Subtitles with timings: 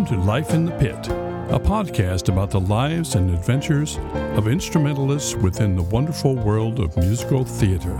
[0.00, 1.08] Welcome to Life in the Pit,
[1.50, 3.98] a podcast about the lives and adventures
[4.34, 7.94] of instrumentalists within the wonderful world of musical theater.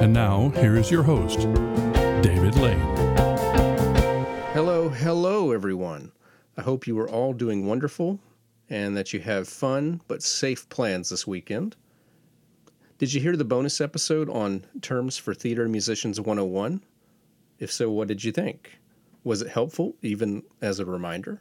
[0.00, 1.38] And now, here is your host,
[2.20, 2.80] David Lane.
[4.54, 6.10] Hello, hello, everyone.
[6.56, 8.18] I hope you are all doing wonderful
[8.68, 11.76] and that you have fun but safe plans this weekend.
[12.98, 16.82] Did you hear the bonus episode on Terms for Theater Musicians 101?
[17.60, 18.80] If so, what did you think?
[19.24, 21.40] Was it helpful, even as a reminder?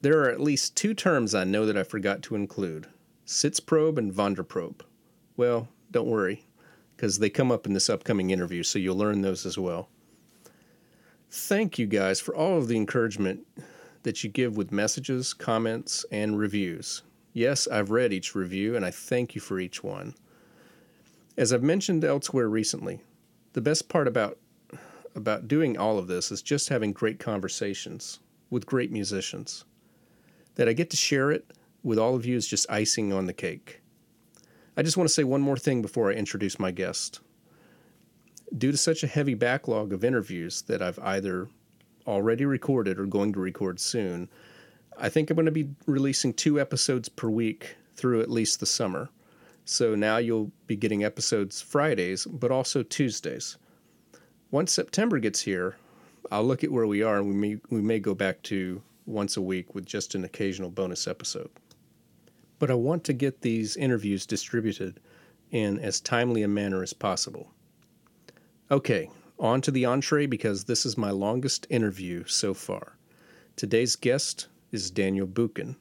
[0.00, 2.88] There are at least two terms I know that I forgot to include
[3.26, 4.80] Sitzprobe and Wandelprobe.
[5.36, 6.46] Well, don't worry,
[6.96, 9.88] because they come up in this upcoming interview, so you'll learn those as well.
[11.30, 13.46] Thank you guys for all of the encouragement
[14.02, 17.02] that you give with messages, comments, and reviews.
[17.32, 20.14] Yes, I've read each review, and I thank you for each one.
[21.36, 23.00] As I've mentioned elsewhere recently,
[23.52, 24.38] the best part about
[25.14, 29.64] about doing all of this is just having great conversations with great musicians.
[30.54, 31.50] That I get to share it
[31.82, 33.80] with all of you is just icing on the cake.
[34.76, 37.20] I just want to say one more thing before I introduce my guest.
[38.56, 41.48] Due to such a heavy backlog of interviews that I've either
[42.06, 44.28] already recorded or going to record soon,
[44.98, 48.66] I think I'm going to be releasing two episodes per week through at least the
[48.66, 49.08] summer.
[49.64, 53.56] So now you'll be getting episodes Fridays, but also Tuesdays
[54.52, 55.76] once September gets here,
[56.30, 59.36] I'll look at where we are and we may we may go back to once
[59.36, 61.50] a week with just an occasional bonus episode.
[62.60, 65.00] But I want to get these interviews distributed
[65.50, 67.50] in as timely a manner as possible.
[68.70, 72.96] Okay, on to the entree because this is my longest interview so far.
[73.56, 75.76] Today's guest is Daniel Buchan.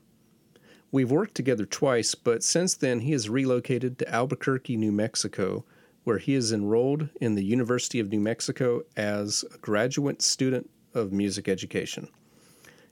[0.91, 5.65] We've worked together twice, but since then he has relocated to Albuquerque, New Mexico
[6.03, 11.11] where he is enrolled in the University of New Mexico as a graduate student of
[11.11, 12.07] music education.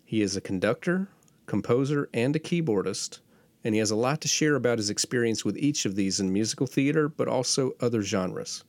[0.06, 1.08] He is a conductor,
[1.46, 3.20] composer, and a keyboardist,
[3.64, 6.32] and he has a lot to share about his experience with each of these in
[6.32, 8.64] musical theater, but also other genres.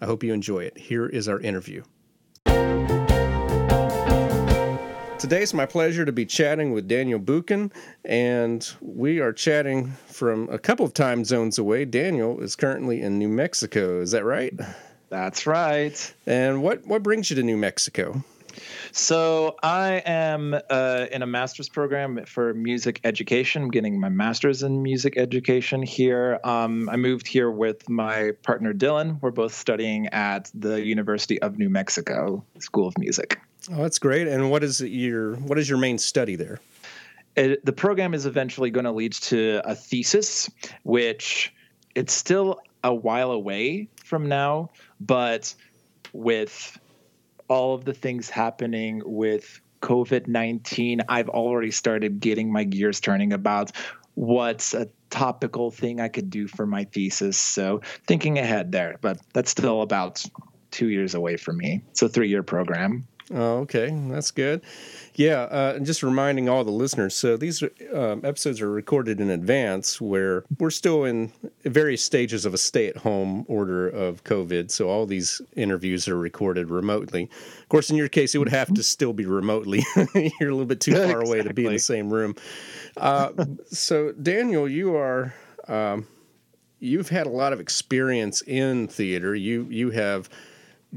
[0.00, 0.76] I hope you enjoy it.
[0.76, 1.84] Here is our interview.
[5.22, 7.70] Today it's my pleasure to be chatting with Daniel Buchan,
[8.04, 11.84] and we are chatting from a couple of time zones away.
[11.84, 14.00] Daniel is currently in New Mexico.
[14.00, 14.52] Is that right?
[15.10, 16.14] That's right.
[16.26, 18.24] And what what brings you to New Mexico?
[18.90, 23.62] So I am uh, in a master's program for music education.
[23.62, 26.40] I'm getting my master's in music education here.
[26.42, 29.22] Um, I moved here with my partner Dylan.
[29.22, 33.38] We're both studying at the University of New Mexico School of Music.
[33.70, 34.28] Oh, that's great.
[34.28, 36.60] And what is your what is your main study there?
[37.36, 40.50] It, the program is eventually going to lead to a thesis,
[40.82, 41.54] which
[41.94, 44.70] it's still a while away from now,
[45.00, 45.54] but
[46.12, 46.78] with
[47.48, 53.32] all of the things happening with COVID 19, I've already started getting my gears turning
[53.32, 53.72] about
[54.14, 57.38] what's a topical thing I could do for my thesis.
[57.38, 60.24] So thinking ahead there, but that's still about
[60.70, 61.82] two years away from me.
[61.90, 63.06] It's a three year program.
[63.34, 64.62] Oh, okay, that's good.
[65.14, 67.14] Yeah, uh, and just reminding all the listeners.
[67.14, 67.62] So these
[67.94, 71.32] um, episodes are recorded in advance, where we're still in
[71.64, 74.70] various stages of a stay-at-home order of COVID.
[74.70, 77.30] So all these interviews are recorded remotely.
[77.60, 79.82] Of course, in your case, it would have to still be remotely.
[80.14, 82.34] You're a little bit too far away to be in the same room.
[82.96, 83.30] Uh,
[83.66, 85.34] so Daniel, you are.
[85.68, 86.06] Um,
[86.80, 89.34] you've had a lot of experience in theater.
[89.34, 90.28] You you have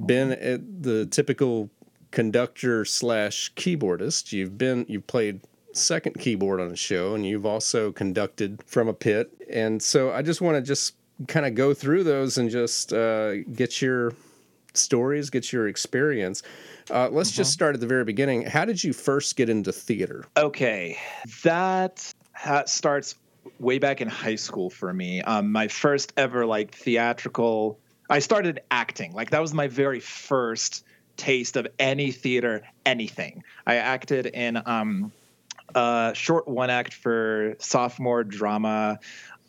[0.05, 1.69] been at the typical
[2.15, 4.31] conductor slash keyboardist.
[4.31, 5.41] You've been you've played
[5.73, 9.29] second keyboard on a show, and you've also conducted from a pit.
[9.49, 10.95] And so I just want to just
[11.27, 14.13] kind of go through those and just uh, get your
[14.73, 16.41] stories, get your experience.
[16.89, 17.37] Uh, let's mm-hmm.
[17.37, 18.43] just start at the very beginning.
[18.43, 20.23] How did you first get into theater?
[20.37, 20.97] Okay,
[21.43, 23.15] that ha- starts
[23.59, 25.21] way back in high school for me.
[25.23, 27.77] Um, my first ever like theatrical.
[28.09, 29.11] I started acting.
[29.11, 30.85] Like that was my very first
[31.17, 33.43] taste of any theater, anything.
[33.65, 35.11] I acted in um,
[35.73, 38.99] a short one act for sophomore drama.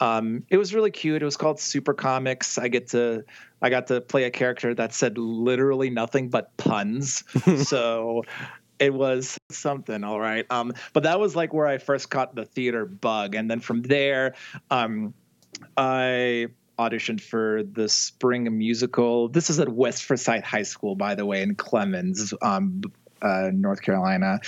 [0.01, 1.23] Um, it was really cute.
[1.23, 2.59] It was called Super Comics.
[2.59, 3.25] I get to
[3.63, 7.25] I got to play a character that said literally nothing but puns.
[7.69, 8.25] so
[8.79, 10.45] it was something, all right.
[10.51, 13.83] Um, but that was like where I first caught the theater bug, and then from
[13.83, 14.35] there,
[14.71, 15.15] um,
[15.77, 16.49] I
[16.79, 19.29] auditioned for the spring musical.
[19.29, 22.83] This is at West Forsyth High School, by the way, in Clemmons, um,
[23.23, 24.41] uh, North Carolina.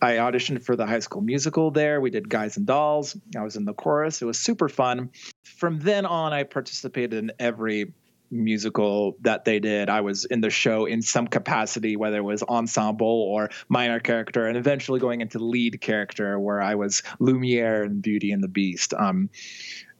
[0.00, 2.00] I auditioned for the high school musical there.
[2.00, 3.16] We did Guys and Dolls.
[3.36, 4.22] I was in the chorus.
[4.22, 5.10] It was super fun.
[5.44, 7.92] From then on, I participated in every
[8.30, 9.88] musical that they did.
[9.88, 14.46] I was in the show in some capacity, whether it was ensemble or minor character,
[14.46, 18.94] and eventually going into lead character where I was Lumiere in Beauty and the Beast.
[18.94, 19.30] Um,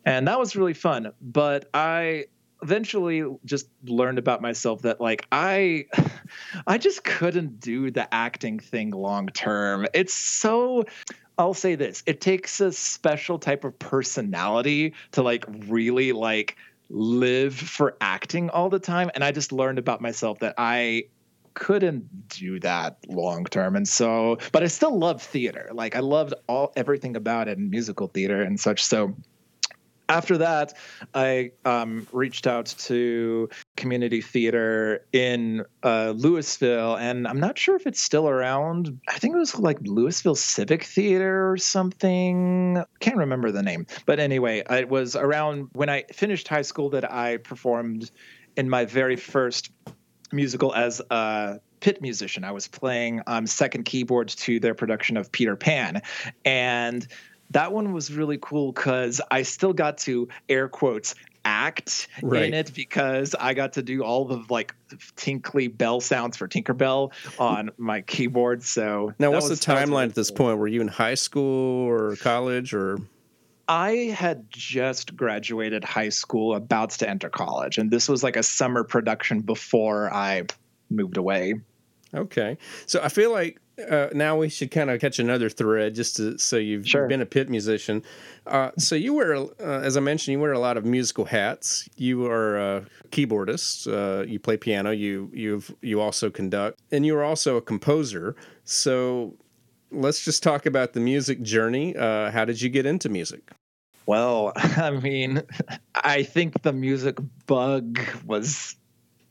[0.06, 1.12] and that was really fun.
[1.20, 2.26] But I
[2.62, 5.86] eventually just learned about myself that like I
[6.66, 9.86] I just couldn't do the acting thing long term.
[9.92, 10.86] It's so
[11.38, 16.56] I'll say this, it takes a special type of personality to like really like
[16.88, 21.04] live for acting all the time and I just learned about myself that I
[21.52, 25.70] couldn't do that long term and so but I still love theater.
[25.74, 29.14] Like I loved all everything about it and musical theater and such so
[30.08, 30.74] after that,
[31.14, 37.86] I um, reached out to community theater in uh, Louisville, and I'm not sure if
[37.86, 39.00] it's still around.
[39.08, 42.82] I think it was like Louisville Civic Theater or something.
[43.00, 47.10] Can't remember the name, but anyway, it was around when I finished high school that
[47.10, 48.10] I performed
[48.56, 49.70] in my very first
[50.32, 52.44] musical as a pit musician.
[52.44, 56.02] I was playing um, second keyboards to their production of Peter Pan,
[56.44, 57.06] and
[57.50, 61.14] that one was really cool because I still got to air quotes
[61.46, 62.44] act right.
[62.44, 64.74] in it because I got to do all the like
[65.14, 68.62] tinkly bell sounds for Tinkerbell on my keyboard.
[68.64, 70.46] So now, what's was, the timeline really at this cool.
[70.48, 70.58] point?
[70.58, 72.98] Were you in high school or college or?
[73.68, 78.42] I had just graduated high school, about to enter college, and this was like a
[78.42, 80.44] summer production before I
[80.88, 81.54] moved away.
[82.14, 83.60] Okay, so I feel like
[83.90, 87.02] uh, now we should kind of catch another thread just to, so you've, sure.
[87.02, 88.02] you've been a pit musician.
[88.46, 91.88] Uh, so you wear, uh, as I mentioned, you wear a lot of musical hats.
[91.96, 93.86] You are a keyboardist.
[93.86, 94.90] Uh, you play piano.
[94.90, 98.36] You you've you also conduct, and you are also a composer.
[98.64, 99.34] So
[99.90, 101.96] let's just talk about the music journey.
[101.96, 103.50] Uh, how did you get into music?
[104.06, 105.42] Well, I mean,
[105.94, 108.76] I think the music bug was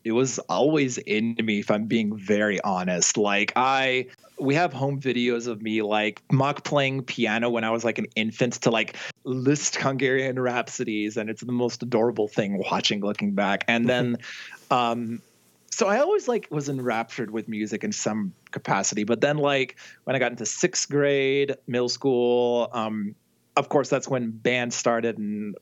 [0.06, 4.06] it was always in me if i'm being very honest like i
[4.40, 8.06] we have home videos of me like mock playing piano when i was like an
[8.16, 13.64] infant to like Liszt hungarian rhapsodies and it's the most adorable thing watching looking back
[13.68, 14.18] and then
[14.72, 15.22] um
[15.72, 19.04] so I always like was enraptured with music in some capacity.
[19.04, 23.14] But then like when I got into sixth grade, middle school, um,
[23.58, 25.58] of course that's when band started and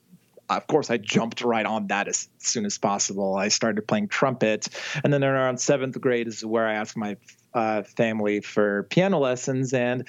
[0.49, 3.35] of course, I jumped right on that as soon as possible.
[3.35, 4.67] I started playing trumpet,
[5.03, 7.15] and then around seventh grade is where I asked my
[7.53, 10.07] uh, family for piano lessons, and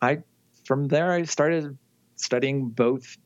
[0.00, 0.22] I
[0.64, 1.76] from there I started
[2.16, 3.16] studying both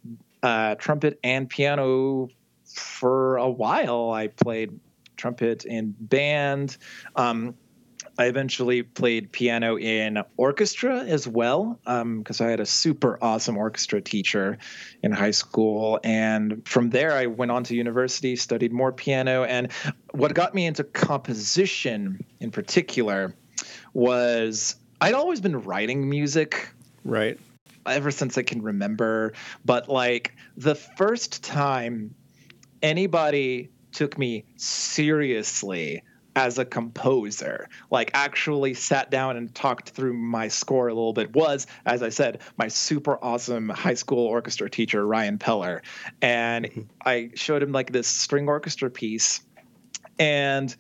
[0.43, 2.29] uh, trumpet and piano
[2.75, 4.11] for a while.
[4.11, 4.79] I played
[5.17, 6.77] trumpet in band.
[7.17, 7.55] Um,
[8.19, 13.57] I eventually played piano in orchestra as well because um, I had a super awesome
[13.57, 14.59] orchestra teacher
[15.03, 15.99] in high school.
[16.05, 19.45] And from there, I went on to university, studied more piano.
[19.45, 19.73] And
[20.11, 23.35] what got me into composition in particular
[23.93, 26.69] was I'd always been writing music.
[27.05, 27.39] Right.
[27.87, 29.33] Ever since I can remember.
[29.65, 32.15] But like the first time
[32.83, 36.03] anybody took me seriously
[36.35, 41.35] as a composer, like actually sat down and talked through my score a little bit
[41.35, 45.81] was, as I said, my super awesome high school orchestra teacher, Ryan Peller.
[46.23, 46.81] And mm-hmm.
[47.05, 49.41] I showed him like this string orchestra piece.
[50.19, 50.75] And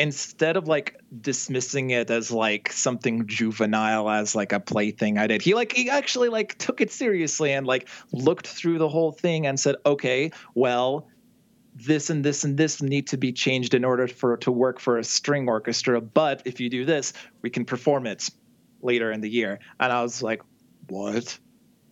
[0.00, 5.42] instead of like dismissing it as like something juvenile as like a plaything I did,
[5.42, 9.46] he like he actually like took it seriously and like looked through the whole thing
[9.46, 11.06] and said, okay, well,
[11.74, 14.98] this and this and this need to be changed in order for to work for
[14.98, 16.00] a string orchestra.
[16.00, 18.28] But if you do this, we can perform it
[18.80, 19.60] later in the year.
[19.78, 20.40] And I was like,
[20.88, 21.38] what?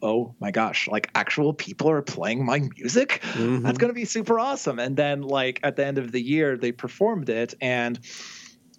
[0.02, 3.20] Oh my gosh, like actual people are playing my music?
[3.32, 3.62] Mm-hmm.
[3.62, 4.78] That's going to be super awesome.
[4.78, 7.54] And then, like, at the end of the year, they performed it.
[7.60, 7.98] And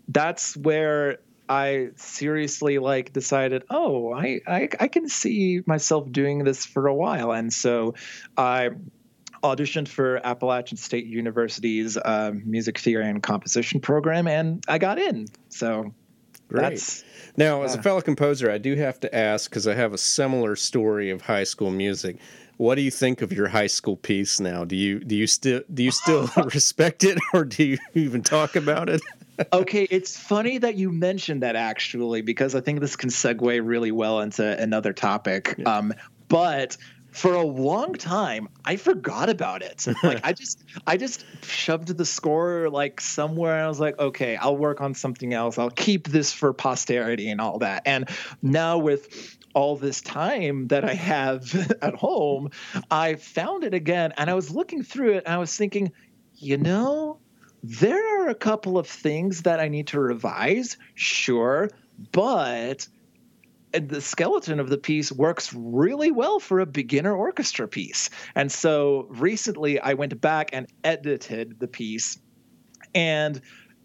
[0.07, 6.65] that's where I seriously like decided, oh, I, I I can see myself doing this
[6.65, 7.95] for a while, and so
[8.38, 8.69] I
[9.43, 15.27] auditioned for Appalachian State University's uh, music theory and composition program, and I got in.
[15.49, 15.93] So
[16.50, 17.03] Great.
[17.38, 20.56] now, as a fellow composer, I do have to ask because I have a similar
[20.56, 22.18] story of high school music.
[22.58, 24.65] What do you think of your high school piece now?
[24.65, 28.56] Do you do you still do you still respect it, or do you even talk
[28.56, 29.01] about it?
[29.53, 33.91] okay, it's funny that you mentioned that actually, because I think this can segue really
[33.91, 35.56] well into another topic.
[35.58, 35.77] Yeah.
[35.77, 35.94] Um,
[36.27, 36.77] but
[37.11, 39.85] for a long time i forgot about it.
[40.03, 43.55] Like i just i just shoved the score like somewhere.
[43.55, 45.57] And i was like okay i'll work on something else.
[45.57, 47.83] I'll keep this for posterity and all that.
[47.85, 48.09] And
[48.41, 52.51] now with all this time that i have at home
[52.91, 55.91] i found it again and i was looking through it and i was thinking
[56.35, 57.19] you know
[57.63, 61.69] there are a couple of things that I need to revise, sure,
[62.11, 62.87] but
[63.71, 68.09] the skeleton of the piece works really well for a beginner orchestra piece.
[68.35, 72.19] And so recently I went back and edited the piece
[72.95, 73.39] and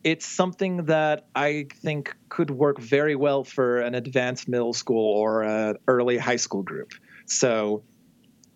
[0.04, 5.42] it's something that I think could work very well for an advanced middle school or
[5.42, 6.92] an early high school group.
[7.26, 7.82] So,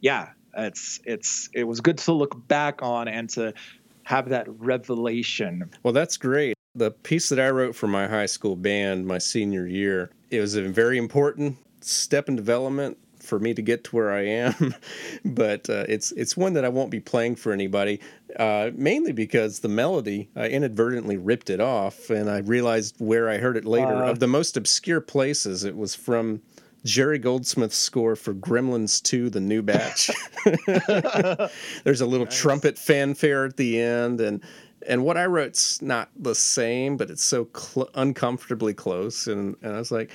[0.00, 3.54] yeah, it's it's it was good to look back on and to
[4.02, 5.70] have that revelation.
[5.82, 6.57] Well, that's great.
[6.78, 10.54] The piece that I wrote for my high school band my senior year, it was
[10.54, 14.74] a very important step in development for me to get to where I am,
[15.24, 18.00] but uh, it's it's one that I won't be playing for anybody.
[18.38, 23.38] Uh, mainly because the melody I inadvertently ripped it off, and I realized where I
[23.38, 24.04] heard it later.
[24.04, 26.42] Uh, of the most obscure places, it was from
[26.84, 30.10] Jerry Goldsmith's score for Gremlins 2: The New Batch.
[31.84, 32.38] There's a little nice.
[32.38, 34.42] trumpet fanfare at the end, and
[34.86, 39.26] and what I wrote's not the same, but it's so cl- uncomfortably close.
[39.26, 40.10] And, and I was like,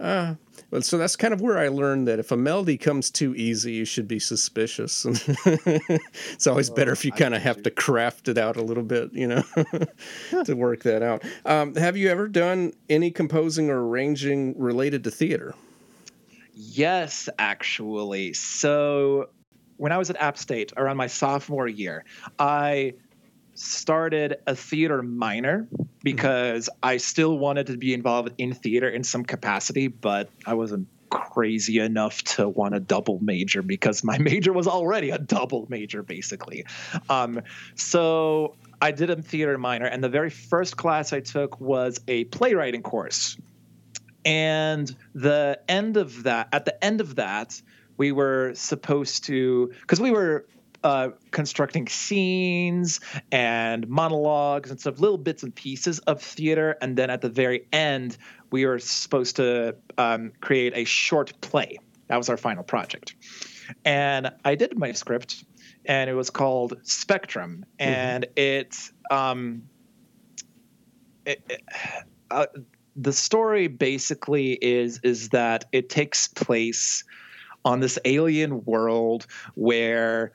[0.00, 0.34] uh,
[0.70, 3.72] well, so that's kind of where I learned that if a melody comes too easy,
[3.72, 5.04] you should be suspicious.
[5.46, 9.12] it's always better if you kind of have to craft it out a little bit,
[9.12, 9.42] you know,
[10.44, 11.24] to work that out.
[11.44, 15.54] Um, have you ever done any composing or arranging related to theater?
[16.52, 18.34] Yes, actually.
[18.34, 19.30] So
[19.78, 22.04] when I was at App State around my sophomore year,
[22.38, 22.94] I
[23.58, 25.68] started a theater minor
[26.02, 30.86] because I still wanted to be involved in theater in some capacity, but I wasn't
[31.10, 36.02] crazy enough to want a double major because my major was already a double major
[36.02, 36.66] basically.
[37.08, 37.42] Um,
[37.74, 42.24] so I did a theater minor, and the very first class I took was a
[42.24, 43.36] playwriting course.
[44.24, 47.60] And the end of that, at the end of that,
[47.96, 50.46] we were supposed to, because we were
[50.84, 53.00] uh, constructing scenes
[53.32, 56.76] and monologues and stuff, little bits and pieces of theater.
[56.80, 58.16] And then at the very end,
[58.50, 61.78] we were supposed to um, create a short play.
[62.08, 63.14] That was our final project.
[63.84, 65.44] And I did my script,
[65.84, 67.66] and it was called Spectrum.
[67.78, 67.90] Mm-hmm.
[67.90, 68.32] And mm-hmm.
[68.36, 69.62] it, um,
[71.26, 71.62] it, it
[72.30, 72.46] uh,
[72.96, 77.04] the story basically is is that it takes place
[77.64, 80.32] on this alien world where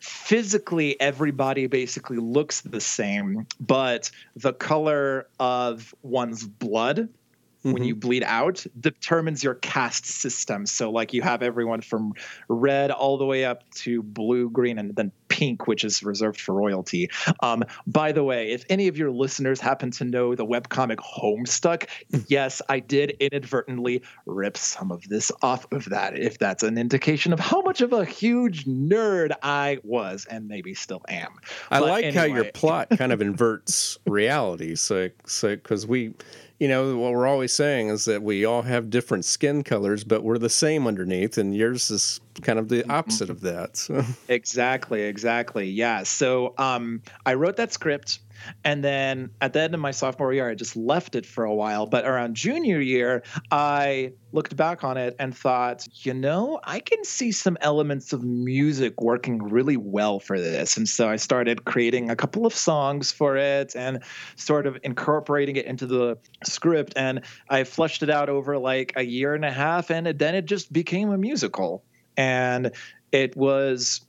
[0.00, 7.72] physically everybody basically looks the same, but the color of one's blood mm-hmm.
[7.72, 10.66] when you bleed out determines your caste system.
[10.66, 12.14] So like you have everyone from
[12.48, 16.54] red all the way up to blue, green, and then pink, which is reserved for
[16.54, 17.08] royalty.
[17.42, 21.88] Um, by the way, if any of your listeners happen to know the webcomic Homestuck,
[22.28, 26.18] yes, I did inadvertently rip some of this off of that.
[26.18, 30.74] If that's an indication of how much of a huge nerd I was, and maybe
[30.74, 31.30] still am.
[31.70, 32.28] I but like anyway.
[32.28, 34.74] how your plot kind of inverts reality.
[34.74, 36.12] So, so because we
[36.60, 40.22] you know, what we're always saying is that we all have different skin colors, but
[40.22, 42.90] we're the same underneath, and yours is kind of the mm-hmm.
[42.90, 43.78] opposite of that.
[43.78, 44.04] So.
[44.28, 45.66] Exactly, exactly.
[45.68, 46.02] Yeah.
[46.02, 48.20] So um, I wrote that script.
[48.64, 51.54] And then at the end of my sophomore year, I just left it for a
[51.54, 51.86] while.
[51.86, 57.04] But around junior year, I looked back on it and thought, you know, I can
[57.04, 60.76] see some elements of music working really well for this.
[60.76, 64.02] And so I started creating a couple of songs for it and
[64.36, 66.94] sort of incorporating it into the script.
[66.96, 69.90] And I fleshed it out over like a year and a half.
[69.90, 71.84] And then it just became a musical.
[72.16, 72.72] And
[73.12, 74.02] it was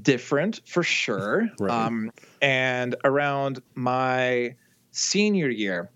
[0.00, 1.48] different for sure.
[1.60, 1.70] Right.
[1.70, 4.56] Um, and around my
[4.92, 5.90] senior year,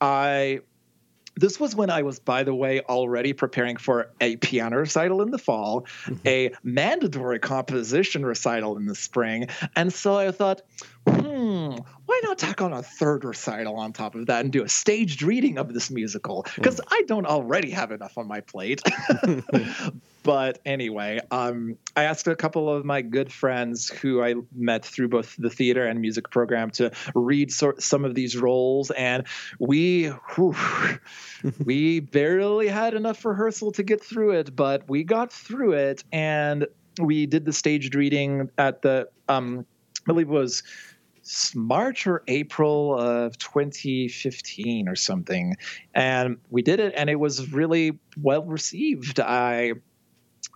[0.00, 0.60] I
[1.38, 5.30] this was when I was, by the way, already preparing for a piano recital in
[5.30, 6.26] the fall, mm-hmm.
[6.26, 9.48] a mandatory composition recital in the spring.
[9.76, 10.62] And so I thought,
[11.06, 11.76] hmm,
[12.18, 15.22] why not tack on a third recital on top of that and do a staged
[15.22, 16.44] reading of this musical?
[16.56, 16.84] Because mm.
[16.90, 18.82] I don't already have enough on my plate.
[20.24, 25.08] but anyway, um, I asked a couple of my good friends who I met through
[25.08, 29.24] both the theater and music program to read so- some of these roles, and
[29.60, 30.56] we whew,
[31.64, 36.66] we barely had enough rehearsal to get through it, but we got through it, and
[37.00, 39.64] we did the staged reading at the um,
[40.08, 40.62] I believe it was
[41.54, 45.56] March or April of 2015 or something.
[45.94, 49.20] And we did it and it was really well received.
[49.20, 49.74] I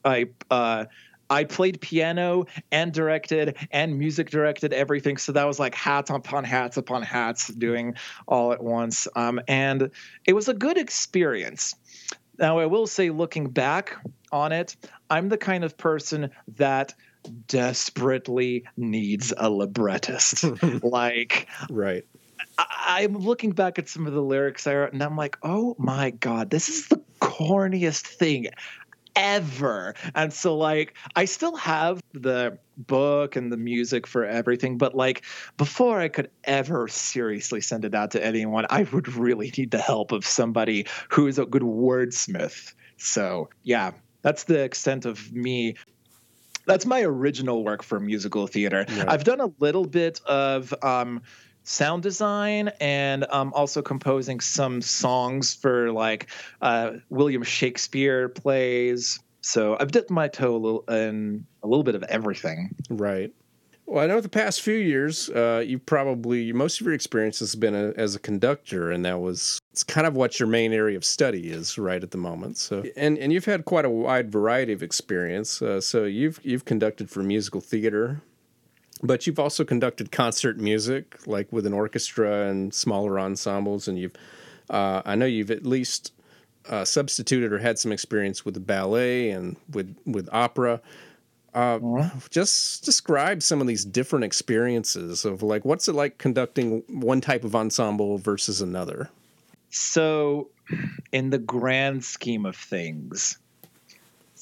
[0.04, 0.86] I uh
[1.30, 5.16] I played piano and directed and music directed everything.
[5.16, 7.94] So that was like hats upon hats upon hats doing
[8.28, 9.08] all at once.
[9.16, 9.90] Um, and
[10.26, 11.74] it was a good experience.
[12.38, 13.96] Now, I will say, looking back
[14.30, 14.76] on it,
[15.08, 16.94] I'm the kind of person that
[17.46, 20.44] desperately needs a librettist.
[20.82, 22.04] like, right.
[22.58, 26.10] I, I'm looking back at some of the lyrics there, and I'm like, oh my
[26.10, 28.48] god, this is the corniest thing
[29.14, 29.94] ever.
[30.14, 35.24] And so like I still have the book and the music for everything, but like
[35.56, 39.78] before I could ever seriously send it out to anyone, I would really need the
[39.78, 42.74] help of somebody who is a good wordsmith.
[42.96, 45.76] So, yeah, that's the extent of me
[46.66, 48.84] that's my original work for musical theater.
[48.88, 49.08] Right.
[49.08, 51.22] I've done a little bit of um,
[51.64, 56.28] sound design and um, also composing some songs for like
[56.60, 59.20] uh, William Shakespeare plays.
[59.40, 62.74] So I've dipped my toe a little in a little bit of everything.
[62.88, 63.32] Right.
[63.92, 67.54] Well, I know the past few years, uh, you probably most of your experience has
[67.54, 70.96] been a, as a conductor, and that was it's kind of what your main area
[70.96, 72.56] of study is right at the moment.
[72.56, 75.60] So, and and you've had quite a wide variety of experience.
[75.60, 78.22] Uh, so you've you've conducted for musical theater,
[79.02, 84.14] but you've also conducted concert music, like with an orchestra and smaller ensembles, and you've,
[84.70, 86.14] uh, I know you've at least
[86.70, 90.80] uh, substituted or had some experience with the ballet and with with opera.
[91.54, 92.18] Uh, mm-hmm.
[92.30, 97.44] Just describe some of these different experiences of like what's it like conducting one type
[97.44, 99.10] of ensemble versus another.
[99.70, 100.48] So,
[101.12, 103.38] in the grand scheme of things,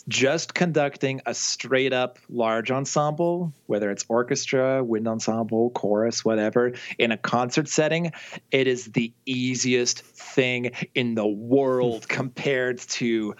[0.08, 7.12] just conducting a straight up large ensemble, whether it's orchestra, wind ensemble, chorus, whatever, in
[7.12, 8.12] a concert setting,
[8.50, 13.34] it is the easiest thing in the world compared to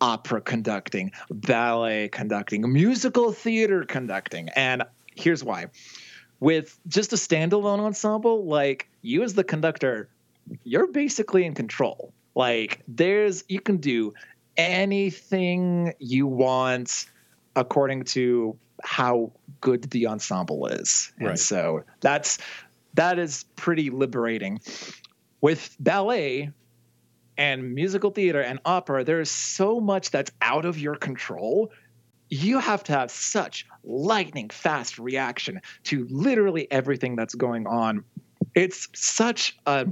[0.00, 4.48] opera conducting, ballet conducting, musical theater conducting.
[4.50, 5.66] And here's why.
[6.40, 10.08] With just a standalone ensemble, like you as the conductor,
[10.64, 12.12] you're basically in control.
[12.34, 14.14] Like there's you can do
[14.56, 17.06] anything you want
[17.56, 21.12] according to how good the ensemble is.
[21.18, 21.38] And right.
[21.38, 22.38] so that's
[22.94, 24.60] that is pretty liberating.
[25.40, 26.50] With ballet
[27.40, 31.72] and musical theater and opera, there is so much that's out of your control.
[32.28, 38.04] You have to have such lightning fast reaction to literally everything that's going on.
[38.54, 39.86] It's such a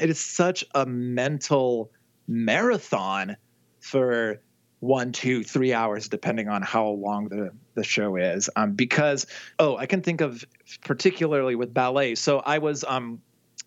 [0.00, 1.92] it is such a mental
[2.26, 3.36] marathon
[3.80, 4.40] for
[4.78, 8.48] one, two, three hours, depending on how long the, the show is.
[8.56, 9.26] Um, because,
[9.58, 10.42] oh, I can think of
[10.82, 12.14] particularly with ballet.
[12.14, 13.20] So I was um,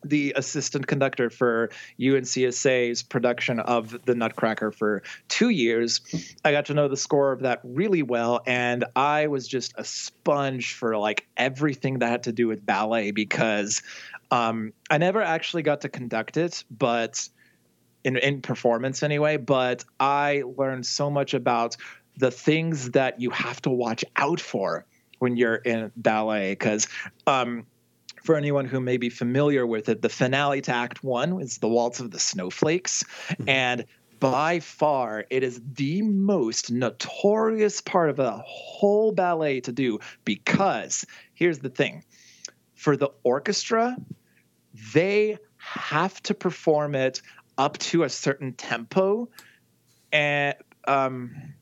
[0.03, 6.01] the assistant conductor for UNCSA's production of The Nutcracker for two years.
[6.43, 9.83] I got to know the score of that really well, and I was just a
[9.83, 13.81] sponge for like everything that had to do with ballet because
[14.31, 17.27] um, I never actually got to conduct it, but
[18.03, 21.77] in, in performance anyway, but I learned so much about
[22.17, 24.85] the things that you have to watch out for
[25.19, 26.51] when you're in ballet.
[26.51, 26.87] Because
[27.27, 27.65] um,
[28.23, 31.67] for anyone who may be familiar with it, the finale to Act One is the
[31.67, 33.03] Waltz of the Snowflakes.
[33.03, 33.49] Mm-hmm.
[33.49, 33.85] And
[34.19, 41.05] by far, it is the most notorious part of a whole ballet to do because
[41.33, 42.05] here's the thing
[42.73, 43.97] for the orchestra,
[44.93, 47.21] they have to perform it
[47.57, 49.29] up to a certain tempo
[50.11, 50.55] and
[50.85, 51.53] um,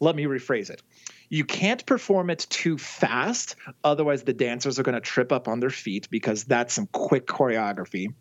[0.00, 0.82] let me rephrase it
[1.28, 5.60] you can't perform it too fast otherwise the dancers are going to trip up on
[5.60, 8.12] their feet because that's some quick choreography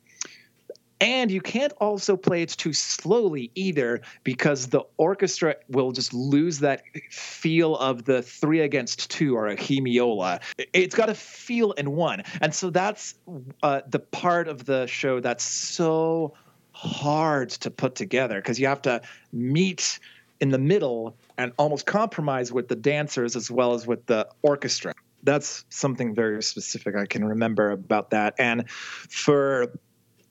[1.00, 6.60] and you can't also play it too slowly either because the orchestra will just lose
[6.60, 10.42] that feel of the three against two or a hemiola.
[10.74, 12.24] It's got to feel in one.
[12.42, 13.16] And so that's
[13.62, 16.34] uh, the part of the show that's so
[16.72, 20.00] hard to put together because you have to meet
[20.40, 24.94] in the middle and almost compromise with the dancers as well as with the orchestra.
[25.24, 28.36] That's something very specific I can remember about that.
[28.38, 29.74] And for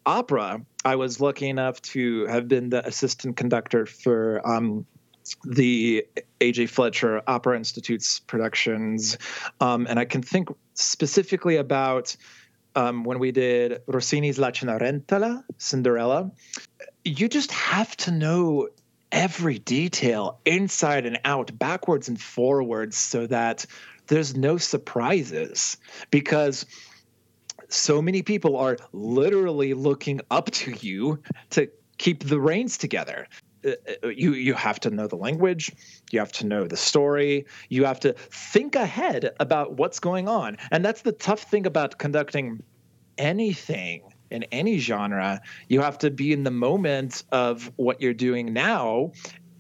[0.05, 4.87] opera, I was lucky enough to have been the assistant conductor for um,
[5.45, 6.07] the
[6.41, 9.19] AJ Fletcher Opera Institute's productions.
[9.61, 12.17] Um, and I can think specifically about
[12.77, 16.31] um, when we did Rossini's La Cenerentola, Cinderella.
[17.05, 18.69] You just have to know
[19.13, 23.67] every detail inside and out, backwards and forwards, so that
[24.07, 25.77] there's no surprises.
[26.11, 26.67] Because
[27.69, 33.27] so many people are literally looking up to you to keep the reins together.
[33.65, 33.73] Uh,
[34.05, 35.73] uh, you you have to know the language.
[36.13, 37.47] You have to know the story.
[37.69, 40.59] You have to think ahead about what's going on.
[40.71, 42.63] And that's the tough thing about conducting
[43.19, 48.53] anything in any genre you have to be in the moment of what you're doing
[48.53, 49.13] now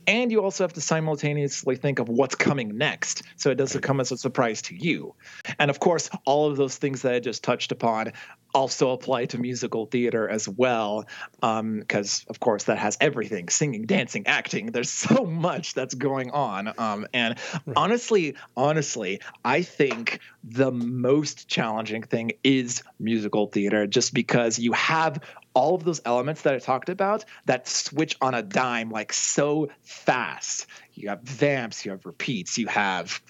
[0.06, 4.00] and you also have to simultaneously think of what's coming next so it doesn't come
[4.00, 5.14] as a surprise to you
[5.58, 8.12] and of course all of those things that i just touched upon
[8.54, 11.04] also apply to musical theater as well
[11.40, 16.30] because um, of course that has everything singing dancing acting there's so much that's going
[16.30, 17.76] on um, and right.
[17.76, 25.20] honestly honestly i think the most challenging thing is musical theater just because you have
[25.56, 29.70] all of those elements that I talked about that switch on a dime like so
[29.80, 30.66] fast.
[30.92, 33.22] You have vamps, you have repeats, you have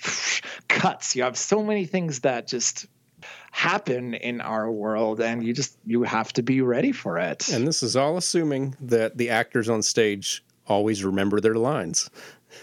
[0.69, 2.87] cuts, you have so many things that just
[3.53, 7.49] happen in our world and you just you have to be ready for it.
[7.49, 12.11] And this is all assuming that the actors on stage always remember their lines.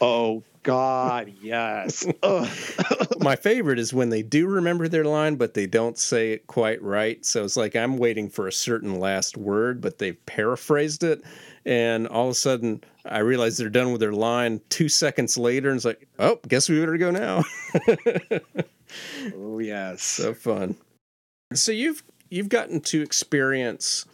[0.01, 2.05] Oh God, yes.
[3.19, 6.81] My favorite is when they do remember their line, but they don't say it quite
[6.81, 7.23] right.
[7.25, 11.21] So it's like I'm waiting for a certain last word, but they've paraphrased it.
[11.65, 15.69] And all of a sudden, I realize they're done with their line two seconds later,
[15.69, 17.43] and it's like, oh, guess we better go now.
[19.35, 20.75] oh yes, so fun.
[21.53, 24.05] So you've you've gotten to experience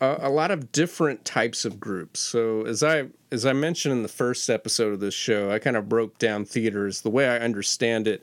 [0.00, 2.20] a, a lot of different types of groups.
[2.20, 5.76] So as I as I mentioned in the first episode of this show, I kind
[5.76, 8.22] of broke down theaters the way I understand it,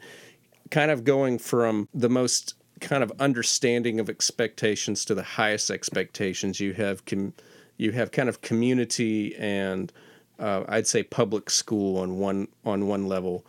[0.71, 6.59] kind of going from the most kind of understanding of expectations to the highest expectations.
[6.59, 7.33] You have com-
[7.77, 9.91] you have kind of community and
[10.39, 13.45] uh, I'd say public school on one on one level,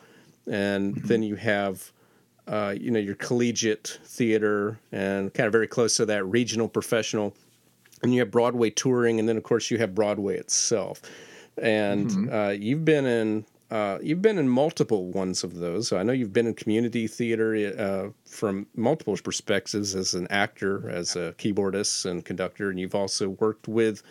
[0.47, 1.07] and mm-hmm.
[1.07, 1.91] then you have
[2.47, 7.35] uh, you know your collegiate theater and kind of very close to that regional professional
[8.07, 11.03] and you have Broadway touring, and then of course you have Broadway itself.
[11.61, 12.35] And mm-hmm.
[12.35, 15.88] uh, you've been in uh, you've been in multiple ones of those.
[15.88, 20.88] So I know you've been in community theater uh, from multiple perspectives as an actor,
[20.88, 24.03] as a keyboardist and conductor, and you've also worked with.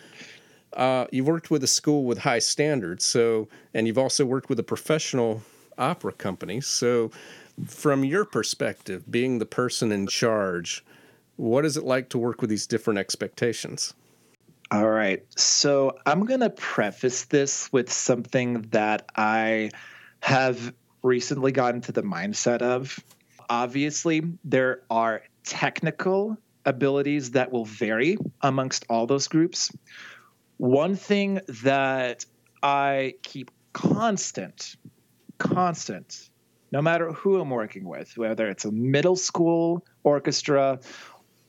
[0.74, 4.60] Uh, you've worked with a school with high standards, so and you've also worked with
[4.60, 5.42] a professional
[5.78, 6.60] opera company.
[6.60, 7.10] So,
[7.66, 10.84] from your perspective, being the person in charge,
[11.36, 13.94] what is it like to work with these different expectations?
[14.70, 15.24] All right.
[15.38, 19.70] So I'm going to preface this with something that I
[20.20, 22.98] have recently gotten to the mindset of.
[23.48, 29.70] Obviously, there are technical abilities that will vary amongst all those groups.
[30.56, 32.26] One thing that
[32.62, 34.74] I keep constant,
[35.38, 36.28] constant,
[36.72, 40.80] no matter who I'm working with, whether it's a middle school orchestra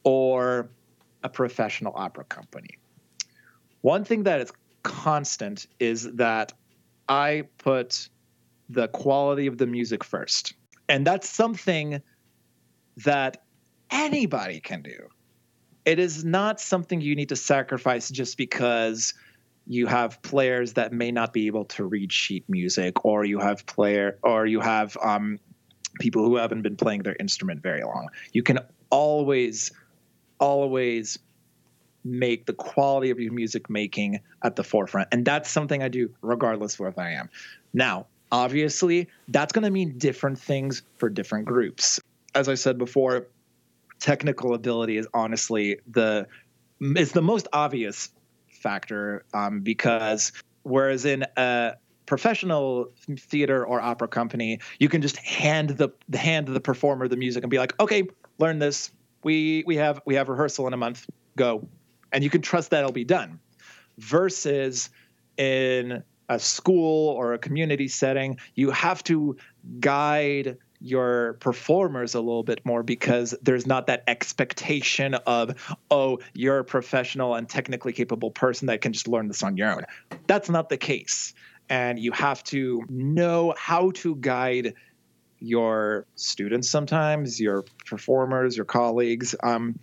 [0.08, 0.70] or
[1.22, 2.78] a professional opera company.
[3.82, 6.54] One thing that is constant is that
[7.10, 8.08] I put
[8.70, 10.54] the quality of the music first.
[10.88, 12.02] And that's something
[13.04, 13.44] that
[13.92, 15.10] anybody can do.
[15.84, 19.14] It is not something you need to sacrifice just because
[19.66, 23.66] you have players that may not be able to read sheet music or you have
[23.66, 25.38] player or you have um,
[26.00, 28.08] people who haven't been playing their instrument very long.
[28.32, 29.74] You can always
[30.40, 31.20] always
[32.04, 35.10] make the quality of your music making at the forefront.
[35.12, 37.30] And that's something I do regardless of where I am.
[37.74, 42.00] Now, obviously, that's going to mean different things for different groups.
[42.34, 43.28] As I said before,
[44.00, 46.28] technical ability is honestly the
[46.80, 48.10] is the most obvious
[48.48, 50.32] factor um, because
[50.64, 51.74] whereas in a
[52.06, 57.44] professional theater or opera company, you can just hand the hand the performer the music
[57.44, 58.04] and be like, okay,
[58.40, 58.92] learn this,
[59.28, 61.06] we we have we have rehearsal in a month.
[61.36, 61.68] Go.
[62.14, 63.42] And you can trust that it'll be done
[63.98, 64.90] versus
[65.36, 69.36] in a school or a community setting you have to
[69.80, 76.60] guide your performers a little bit more because there's not that expectation of oh you're
[76.60, 79.84] a professional and technically capable person that can just learn this on your own.
[80.28, 81.34] That's not the case.
[81.70, 84.76] And you have to know how to guide
[85.40, 89.36] your students sometimes, your performers, your colleagues.
[89.44, 89.80] Um,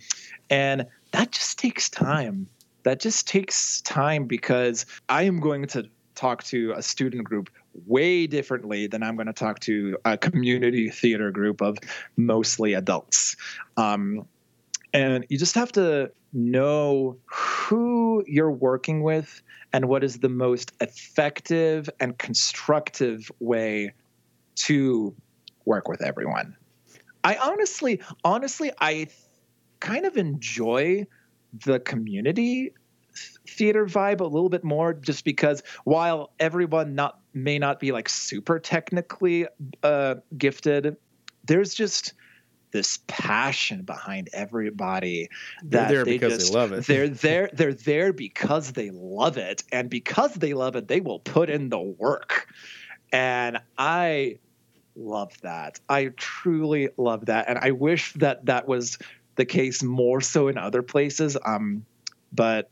[0.49, 2.47] and that just takes time.
[2.83, 7.49] That just takes time because I am going to talk to a student group
[7.85, 11.77] way differently than I'm going to talk to a community theater group of
[12.15, 13.35] mostly adults.
[13.75, 14.25] Um,
[14.93, 19.41] and you just have to know who you're working with
[19.73, 23.93] and what is the most effective and constructive way
[24.55, 25.13] to
[25.65, 26.55] work with everyone.
[27.23, 29.07] I honestly, honestly, I
[29.79, 31.07] kind of enjoy
[31.65, 32.73] the community
[33.47, 38.09] theater vibe a little bit more just because while everyone not may not be like
[38.09, 39.47] super technically
[39.83, 40.97] uh, gifted
[41.45, 42.13] there's just
[42.71, 45.29] this passion behind everybody
[45.63, 46.85] They're that there they because just they love it.
[46.87, 51.19] they're there they're there because they love it and because they love it they will
[51.19, 52.47] put in the work
[53.13, 54.39] and i
[54.95, 55.79] love that.
[55.89, 57.49] I truly love that.
[57.49, 58.97] And i wish that that was
[59.35, 61.85] the case more so in other places um
[62.31, 62.69] but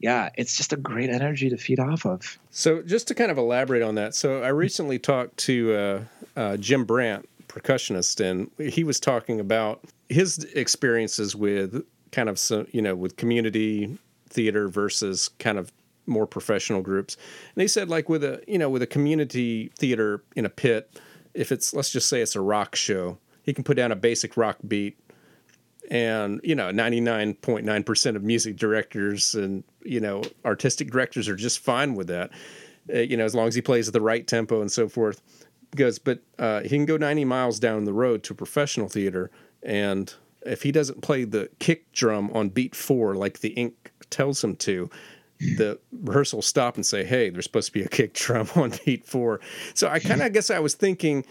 [0.00, 2.38] yeah it's just a great energy to feed off of.
[2.50, 6.04] So, just to kind of elaborate on that, so I recently talked to uh,
[6.36, 12.66] uh, Jim Brandt, percussionist, and he was talking about his experiences with kind of some,
[12.72, 13.98] you know, with community
[14.28, 15.72] theater versus kind of
[16.06, 17.16] more professional groups.
[17.54, 21.00] And he said, like with a, you know, with a community theater in a pit,
[21.34, 24.36] if it's, let's just say it's a rock show, he can put down a basic
[24.36, 24.98] rock beat
[25.90, 31.94] and you know 99.9% of music directors and you know artistic directors are just fine
[31.94, 32.30] with that
[32.92, 35.20] uh, you know as long as he plays at the right tempo and so forth.
[35.76, 39.30] Goes but uh, he can go 90 miles down the road to a professional theater
[39.62, 40.14] and
[40.46, 44.54] if he doesn't play the kick drum on beat four like the ink tells him
[44.56, 44.88] to
[45.40, 49.04] the rehearsal stop and say hey there's supposed to be a kick drum on beat
[49.04, 49.40] four
[49.74, 51.24] so i kind of guess i was thinking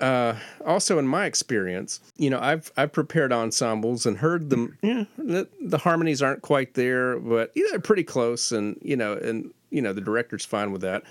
[0.00, 4.78] uh, also in my experience, you know, I've I've prepared ensembles and heard them.
[4.82, 8.96] Yeah, the, the harmonies aren't quite there, but you know, they're pretty close, and you
[8.96, 11.02] know, and you know, the director's fine with that.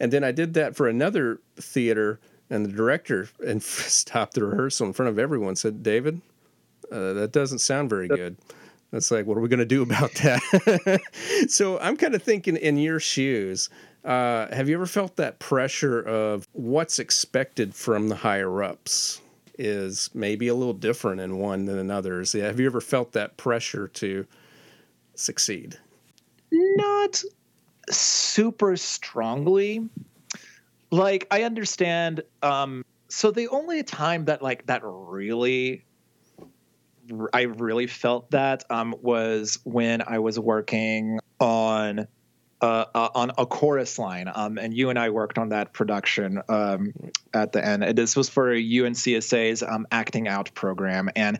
[0.00, 2.20] And then I did that for another theater,
[2.50, 5.56] and the director and stopped the rehearsal in front of everyone.
[5.56, 6.20] Said, "David,
[6.92, 8.36] uh, that doesn't sound very good."
[8.90, 11.00] That's like, what are we going to do about that?
[11.48, 13.68] so I'm kind of thinking in your shoes.
[14.04, 19.20] Uh, have you ever felt that pressure of what's expected from the higher ups
[19.58, 22.34] is maybe a little different in one than in others?
[22.34, 24.26] Yeah, Have you ever felt that pressure to
[25.14, 25.76] succeed?
[26.50, 27.22] not
[27.90, 29.86] super strongly
[30.90, 35.84] like i understand um so the only time that like that really
[37.32, 42.06] i really felt that um was when i was working on
[42.60, 46.42] uh, uh, on a chorus line, um, and you and I worked on that production
[46.48, 46.92] um,
[47.32, 47.96] at the end.
[47.96, 51.38] This was for UNCSA's um, acting out program, and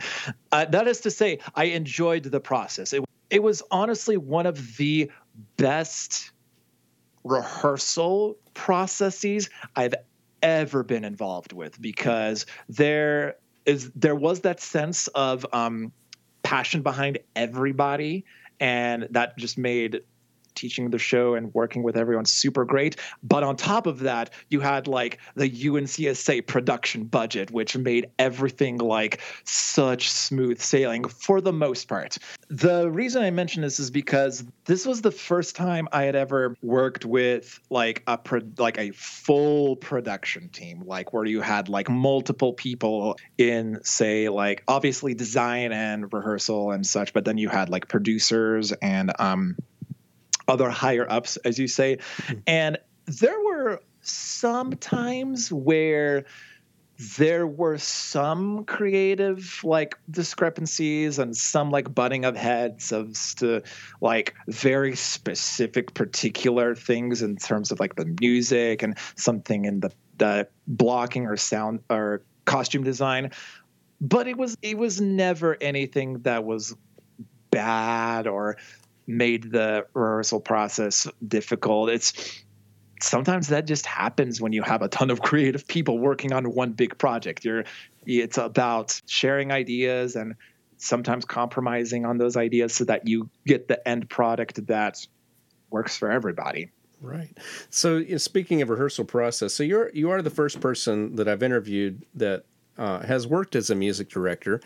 [0.53, 2.93] uh, that is to say, I enjoyed the process.
[2.93, 5.11] It, it was honestly one of the
[5.57, 6.31] best
[7.25, 9.95] rehearsal processes I've
[10.41, 13.37] ever been involved with because there
[13.69, 15.93] is there was that sense of um,
[16.43, 18.25] passion behind everybody,
[18.59, 20.01] and that just made
[20.59, 22.97] teaching the show and working with everyone super great.
[23.23, 28.79] But on top of that, you had like the UNCSA production budget, which made everything
[28.79, 32.19] like such smooth sailing for the most part.
[32.49, 36.57] The reason I mention this is because this was the first time I had ever
[36.63, 41.89] worked with like a pro- like a full production team, like where you had like
[41.89, 47.69] multiple people in say like obviously design and rehearsal and such, but then you had
[47.69, 49.57] like producers and um
[50.49, 51.97] other higher ups, as you say.
[51.97, 52.39] Mm-hmm.
[52.47, 56.25] And there were some times where
[57.17, 63.63] there were some creative like discrepancies and some like butting of heads of to
[64.01, 69.93] like very specific particular things in terms of like the music and something in the
[70.17, 73.31] the blocking or sound or costume design
[74.01, 76.75] but it was it was never anything that was
[77.53, 78.57] bad or
[79.09, 81.89] made the rehearsal process difficult.
[81.91, 82.45] It's
[83.01, 86.73] sometimes that just happens when you have a ton of creative people working on one
[86.73, 87.45] big project.
[87.45, 87.65] You're
[88.07, 90.35] it's about sharing ideas and
[90.77, 95.05] sometimes compromising on those ideas so that you get the end product that
[95.71, 96.71] works for everybody.
[97.01, 97.37] Right.
[97.71, 101.29] So, you know, speaking of rehearsal process, so you're you are the first person that
[101.29, 102.45] I've interviewed that
[102.77, 104.61] uh, has worked as a music director,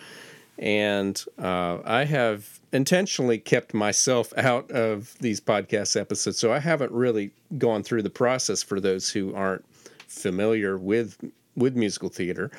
[0.58, 6.92] and uh, I have intentionally kept myself out of these podcast episodes, so I haven't
[6.92, 9.64] really gone through the process for those who aren't
[10.08, 11.18] familiar with
[11.56, 12.50] with musical theater.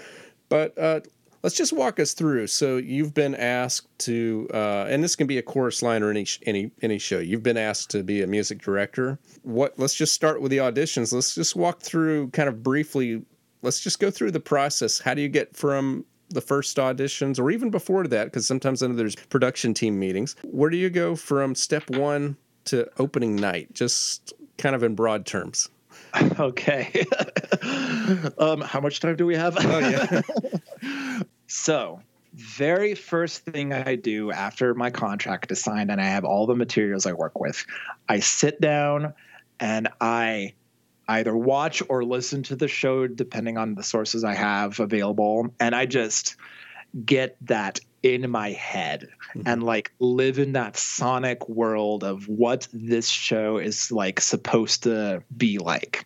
[0.49, 1.01] But uh,
[1.43, 2.47] let's just walk us through.
[2.47, 6.25] So you've been asked to, uh, and this can be a chorus line or any
[6.45, 7.19] any any show.
[7.19, 9.19] You've been asked to be a music director.
[9.43, 9.77] What?
[9.77, 11.13] Let's just start with the auditions.
[11.13, 13.23] Let's just walk through kind of briefly.
[13.62, 14.99] Let's just go through the process.
[14.99, 18.26] How do you get from the first auditions, or even before that?
[18.26, 20.36] Because sometimes I know there's production team meetings.
[20.43, 23.74] Where do you go from step one to opening night?
[23.74, 25.69] Just kind of in broad terms.
[26.39, 27.06] Okay.
[28.38, 29.56] um, how much time do we have?
[29.60, 30.22] Oh yeah.
[31.48, 32.02] So,
[32.34, 36.56] very first thing I do after my contract is signed and I have all the
[36.56, 37.63] materials I work with,
[38.10, 39.13] I sit down
[39.60, 40.54] and I
[41.07, 45.75] either watch or listen to the show depending on the sources I have available and
[45.75, 46.35] I just
[47.05, 49.47] get that in my head mm-hmm.
[49.47, 55.23] and like live in that sonic world of what this show is like supposed to
[55.35, 56.05] be like.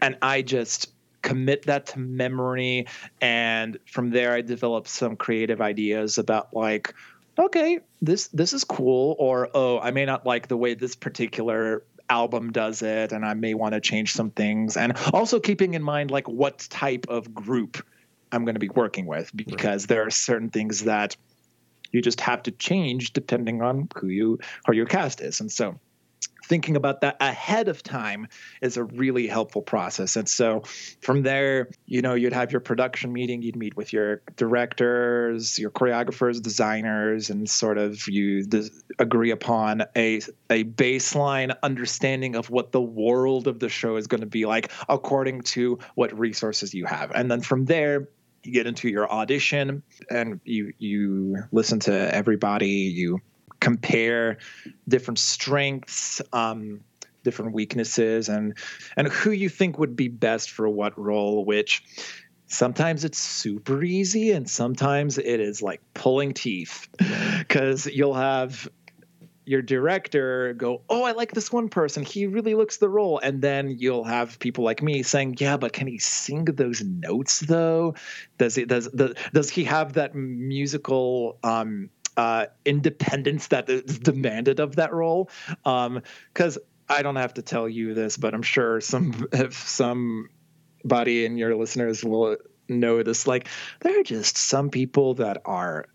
[0.00, 2.86] And I just commit that to memory
[3.20, 6.94] and from there I develop some creative ideas about like
[7.38, 11.82] okay, this this is cool or oh, I may not like the way this particular
[12.08, 15.82] album does it and I may want to change some things and also keeping in
[15.82, 17.84] mind like what type of group
[18.32, 19.88] I'm going to be working with because right.
[19.88, 21.16] there are certain things that
[21.92, 25.40] you just have to change depending on who you or your cast is.
[25.40, 25.78] And so
[26.44, 28.28] thinking about that ahead of time
[28.60, 30.16] is a really helpful process.
[30.16, 30.62] And so
[31.00, 35.70] from there, you know, you'd have your production meeting, you'd meet with your directors, your
[35.70, 38.44] choreographers, designers, and sort of you
[38.98, 44.20] agree upon a a baseline understanding of what the world of the show is going
[44.20, 47.10] to be like according to what resources you have.
[47.12, 48.08] And then from there,
[48.44, 53.20] you get into your audition and you you listen to everybody you
[53.62, 54.38] compare
[54.88, 56.80] different strengths um,
[57.22, 58.58] different weaknesses and
[58.96, 61.84] and who you think would be best for what role which
[62.48, 66.88] sometimes it's super easy and sometimes it is like pulling teeth
[67.38, 68.68] because you'll have
[69.44, 72.04] your director go, "Oh, I like this one person.
[72.04, 75.72] He really looks the role." And then you'll have people like me saying, "Yeah, but
[75.72, 77.94] can he sing those notes though?
[78.38, 84.60] Does he does does, does he have that musical um, uh, independence that is demanded
[84.60, 85.30] of that role?"
[85.64, 91.24] Because um, I don't have to tell you this, but I'm sure some if somebody
[91.24, 92.36] in your listeners will
[92.68, 93.26] know this.
[93.26, 93.48] Like,
[93.80, 95.86] there are just some people that are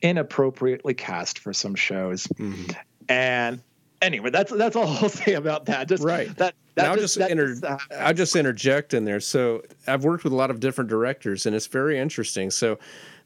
[0.00, 2.26] inappropriately cast for some shows.
[2.26, 2.72] Mm-hmm.
[3.08, 3.62] And
[4.02, 5.88] anyway, that's that's all I'll say about that.
[5.88, 6.34] Just right.
[6.36, 9.20] That, that I'll just, just inter- uh, I'll just interject in there.
[9.20, 12.50] So I've worked with a lot of different directors, and it's very interesting.
[12.50, 12.78] So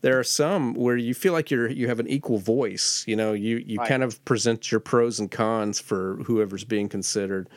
[0.03, 3.05] there are some where you feel like you're you have an equal voice.
[3.07, 3.89] You know, you you right.
[3.89, 7.49] kind of present your pros and cons for whoever's being considered.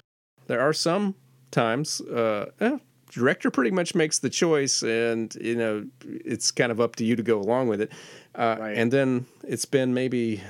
[0.48, 1.16] There are some
[1.50, 2.78] times, uh, eh,
[3.10, 7.16] director pretty much makes the choice, and you know it's kind of up to you
[7.16, 7.92] to go along with it.
[8.36, 8.78] Uh, right.
[8.78, 10.42] And then it's been maybe,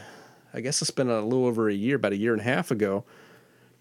[0.54, 2.72] I guess it's been a little over a year, about a year and a half
[2.72, 3.06] ago.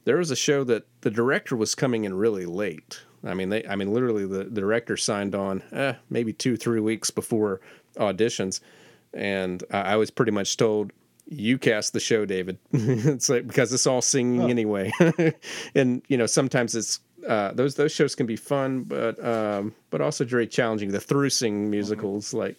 [0.05, 3.01] There was a show that the director was coming in really late.
[3.25, 6.81] I mean, they, I mean, literally, the, the director signed on eh, maybe two, three
[6.81, 7.63] weeks before
[7.97, 8.61] auditions,
[9.13, 10.93] and I, I was pretty much told,
[11.27, 14.49] "You cast the show, David." it's like because it's all singing oh.
[14.49, 14.93] anyway,
[15.75, 20.01] and you know sometimes it's uh, those those shows can be fun, but um, but
[20.01, 20.91] also very challenging.
[20.91, 22.39] The through sing musicals, mm-hmm.
[22.39, 22.57] like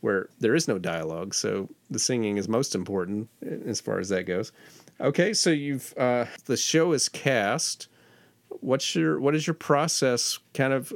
[0.00, 3.28] where there is no dialogue, so the singing is most important
[3.66, 4.52] as far as that goes.
[5.00, 7.88] Okay, so you've uh, the show is cast.
[8.60, 10.38] What's your what is your process?
[10.54, 10.92] Kind of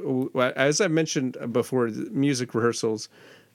[0.55, 3.09] as I mentioned before, music rehearsals.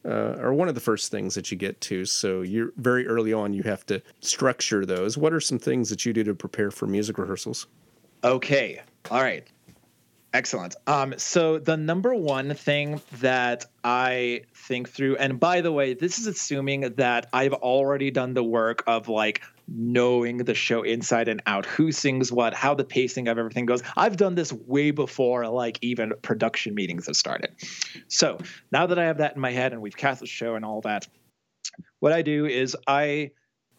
[0.07, 2.05] Uh, are one of the first things that you get to.
[2.05, 3.53] So you're very early on.
[3.53, 5.19] You have to structure those.
[5.19, 7.67] What are some things that you do to prepare for music rehearsals?
[8.23, 8.81] Okay.
[9.11, 9.45] All right.
[10.33, 10.77] Excellent.
[10.87, 16.19] Um, so the number one thing that I think through, and by the way, this
[16.19, 21.43] is assuming that I've already done the work of like knowing the show inside and
[21.47, 23.83] out, who sings what, how the pacing of everything goes.
[23.97, 27.51] I've done this way before like even production meetings have started.
[28.09, 28.39] So
[28.71, 30.81] now that I have that in my head and we've cast the show and all
[30.83, 31.09] that,
[32.01, 33.33] what I do is I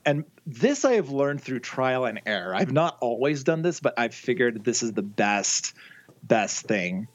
[0.06, 2.56] and this I have learned through trial and error.
[2.56, 5.73] I've not always done this, but I've figured this is the best
[6.23, 7.08] best thing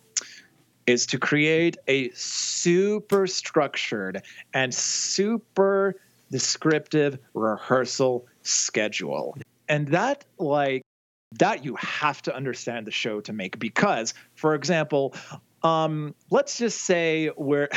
[0.87, 5.95] is to create a super structured and super
[6.31, 9.37] descriptive rehearsal schedule.
[9.69, 10.83] And that, like,
[11.39, 15.15] that you have to understand the show to make because, for example,
[15.63, 17.69] um, let's just say we're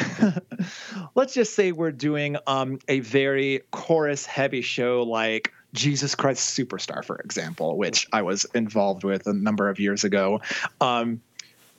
[1.15, 7.03] let's just say we're doing um, a very chorus heavy show like Jesus Christ Superstar,
[7.03, 10.41] for example, which I was involved with a number of years ago.
[10.81, 11.21] Um,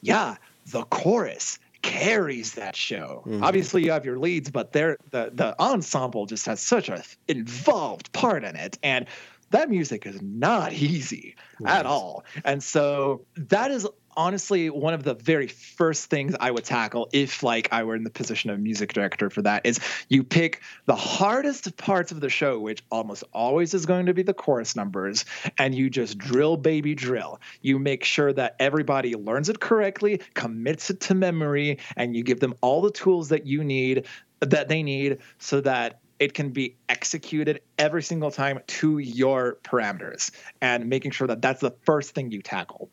[0.02, 3.22] yeah, the chorus carries that show.
[3.26, 3.44] Mm-hmm.
[3.44, 8.12] Obviously, you have your leads, but they're, the the ensemble just has such an involved
[8.12, 9.06] part in it, and
[9.50, 12.24] that music is not easy at all.
[12.44, 17.42] And so that is honestly one of the very first things I would tackle if
[17.42, 19.78] like I were in the position of music director for that is
[20.08, 24.22] you pick the hardest parts of the show, which almost always is going to be
[24.22, 25.24] the chorus numbers,
[25.58, 27.40] and you just drill baby drill.
[27.60, 32.40] You make sure that everybody learns it correctly, commits it to memory, and you give
[32.40, 34.06] them all the tools that you need
[34.40, 40.30] that they need so that it can be executed every single time to your parameters
[40.60, 42.90] and making sure that that's the first thing you tackle.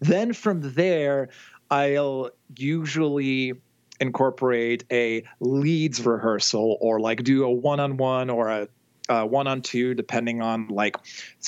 [0.00, 1.28] Then from there,
[1.70, 3.54] I'll usually
[4.00, 8.68] incorporate a leads rehearsal or like do a one-on-one or a
[9.08, 10.96] uh, one on two, depending on like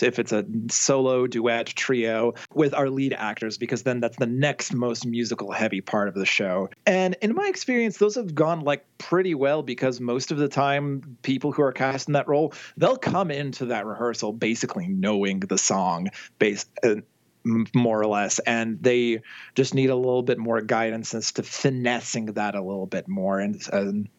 [0.01, 4.73] if it's a solo, duet, trio with our lead actors, because then that's the next
[4.73, 6.69] most musical heavy part of the show.
[6.87, 11.17] And in my experience, those have gone like pretty well because most of the time,
[11.23, 15.59] people who are cast in that role, they'll come into that rehearsal basically knowing the
[15.59, 16.09] song
[16.39, 16.69] based.
[16.83, 16.97] Uh,
[17.43, 19.23] more or less and they
[19.55, 23.41] just need a little bit more guidance as to finessing that a little bit more
[23.41, 24.11] and, and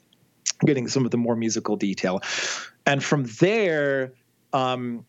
[0.65, 2.19] getting some of the more musical detail
[2.85, 4.13] and from there,
[4.53, 5.05] um,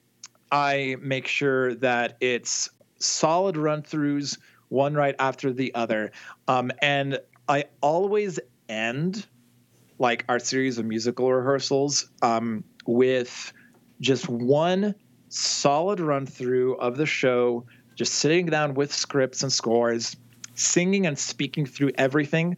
[0.51, 2.69] I make sure that it's
[2.99, 6.13] solid run throughs, one right after the other.
[6.49, 7.19] Um, and
[7.49, 9.27] I always end
[9.99, 13.53] like our series of musical rehearsals um, with
[14.01, 14.95] just one
[15.29, 17.65] solid run through of the show,
[17.95, 20.17] just sitting down with scripts and scores,
[20.55, 22.57] singing and speaking through everything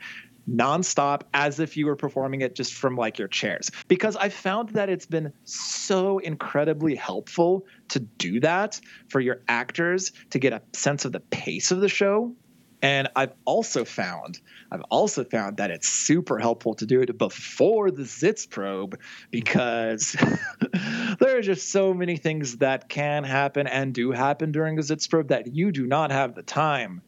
[0.49, 3.71] nonstop as if you were performing it just from like your chairs.
[3.89, 10.13] Because I found that it's been so incredibly helpful to do that for your actors
[10.31, 12.35] to get a sense of the pace of the show.
[12.83, 14.39] And I've also found,
[14.71, 18.97] I've also found that it's super helpful to do it before the zits Sitzprobe
[19.31, 20.13] because
[21.19, 25.29] there are just so many things that can happen and do happen during a Sitzprobe
[25.29, 27.01] that you do not have the time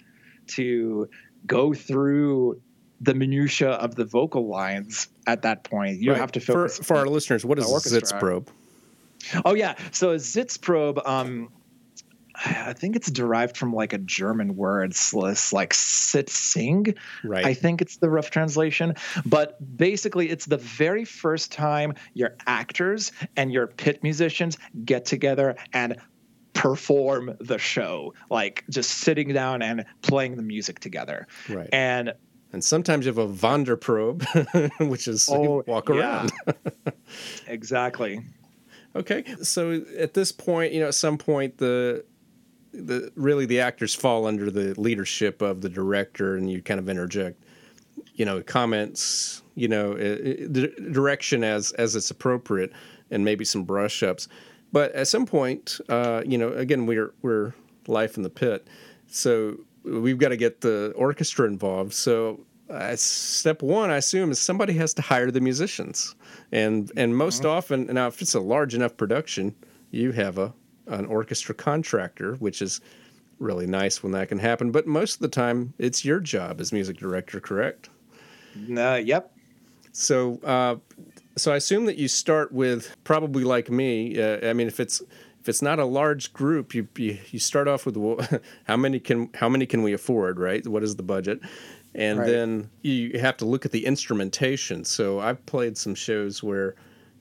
[0.47, 1.11] to
[1.47, 2.63] go through
[3.01, 6.01] the minutia of the vocal lines at that point.
[6.01, 6.21] You right.
[6.21, 6.79] have to focus.
[6.79, 8.49] For, for our listeners, what is zits Sitzprobe?
[9.45, 11.07] Oh yeah, so a Sitzprobe.
[11.07, 11.51] Um,
[12.45, 14.95] I think it's derived from like a German word,
[15.53, 16.95] like sit sing.
[17.25, 17.47] Right.
[17.47, 18.95] I think it's the rough translation.
[19.25, 25.57] But basically, it's the very first time your actors and your pit musicians get together
[25.73, 25.97] and
[26.53, 31.27] perform the show, like just sitting down and playing the music together.
[31.49, 31.69] Right.
[31.73, 32.15] And
[32.53, 36.33] and sometimes you have a Wanderprobe, which is oh, walk around.
[36.47, 36.93] Yeah.
[37.47, 38.23] exactly.
[38.95, 42.05] Okay, so at this point, you know, at some point, the
[42.73, 46.89] the really the actors fall under the leadership of the director, and you kind of
[46.89, 47.43] interject,
[48.15, 52.73] you know, comments, you know, the direction as as it's appropriate,
[53.11, 54.29] and maybe some brush ups.
[54.73, 57.53] But at some point, uh, you know, again, we're we're
[57.87, 58.67] life in the pit,
[59.09, 61.93] so we've got to get the orchestra involved.
[61.93, 66.15] So uh, step one, I assume, is somebody has to hire the musicians,
[66.53, 67.51] and and most mm-hmm.
[67.51, 69.55] often now, if it's a large enough production,
[69.91, 70.53] you have a
[70.89, 72.81] an orchestra contractor, which is
[73.39, 74.71] really nice when that can happen.
[74.71, 77.91] But most of the time, it's your job as music director, correct?
[78.77, 79.33] Uh, yep.
[79.93, 80.77] So, uh,
[81.37, 84.21] so I assume that you start with probably like me.
[84.21, 85.03] Uh, I mean, if it's
[85.47, 88.19] if it's not a large group, you, you, you start off with well,
[88.65, 90.67] how many can how many can we afford, right?
[90.67, 91.39] What is the budget?
[91.95, 92.27] And right.
[92.27, 94.85] then you have to look at the instrumentation.
[94.85, 96.75] So I've played some shows where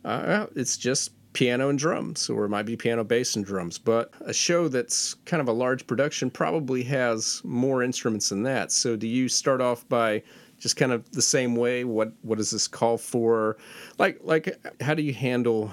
[0.04, 3.78] uh, it's just piano and drums, or it might be piano, bass, and drums.
[3.78, 8.72] But a show that's kind of a large production probably has more instruments than that.
[8.72, 10.24] So do you start off by
[10.58, 11.84] just kind of the same way?
[11.84, 13.58] What what does this call for?
[14.00, 14.50] Like like
[14.82, 15.70] how do you handle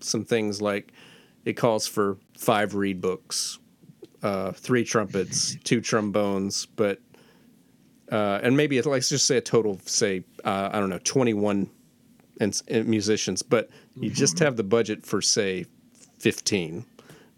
[0.00, 0.92] some things like
[1.44, 3.58] it calls for five reed books,
[4.22, 7.00] uh, three trumpets, two trombones, but
[8.10, 11.00] uh, and maybe it, let's just say a total of say uh, I don't know
[11.04, 11.70] twenty one
[12.70, 14.14] musicians, but you mm-hmm.
[14.14, 15.66] just have the budget for say
[16.18, 16.84] fifteen.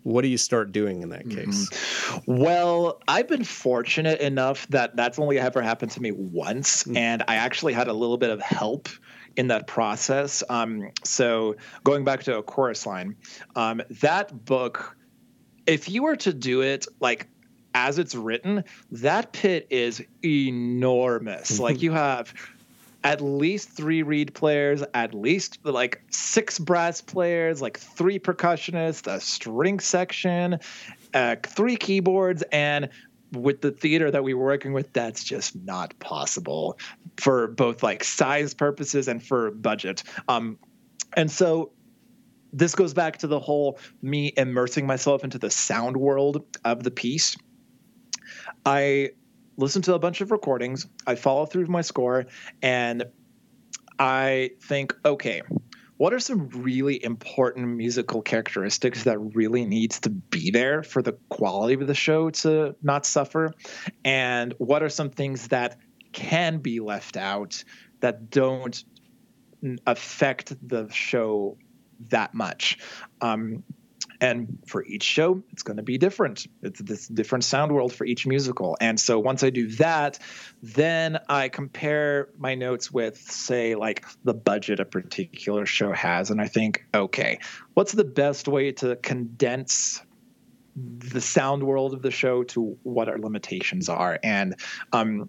[0.02, 1.70] What do you start doing in that case?
[1.70, 2.36] Mm-hmm.
[2.36, 6.96] Well, I've been fortunate enough that that's only ever happened to me once, mm-hmm.
[6.98, 8.90] and I actually had a little bit of help
[9.36, 10.42] in that process.
[10.48, 13.16] Um, so going back to a chorus line,
[13.56, 14.96] um, that book,
[15.66, 17.28] if you were to do it like
[17.74, 21.58] as it's written, that pit is enormous.
[21.60, 22.32] like you have
[23.02, 29.20] at least three reed players, at least like six brass players, like three percussionists, a
[29.20, 30.58] string section,
[31.12, 32.88] uh, three keyboards, and
[33.34, 36.78] with the theater that we were working with, that's just not possible
[37.16, 40.02] for both like size purposes and for budget.
[40.28, 40.58] Um,
[41.16, 41.72] and so
[42.52, 46.90] this goes back to the whole me immersing myself into the sound world of the
[46.90, 47.36] piece.
[48.64, 49.10] I
[49.56, 52.26] listen to a bunch of recordings, I follow through my score,
[52.62, 53.04] and
[53.98, 55.42] I think, okay,
[55.96, 61.12] what are some really important musical characteristics that really needs to be there for the
[61.28, 63.52] quality of the show to not suffer?
[64.04, 65.78] And what are some things that
[66.12, 67.62] can be left out
[68.00, 68.82] that don't
[69.86, 71.58] affect the show
[72.08, 72.78] that much?
[73.20, 73.62] Um,
[74.24, 76.46] And for each show, it's going to be different.
[76.62, 78.74] It's this different sound world for each musical.
[78.80, 80.18] And so once I do that,
[80.62, 86.30] then I compare my notes with, say, like the budget a particular show has.
[86.30, 87.38] And I think, okay,
[87.74, 90.00] what's the best way to condense
[90.74, 94.18] the sound world of the show to what our limitations are?
[94.22, 94.56] And
[94.94, 95.28] um,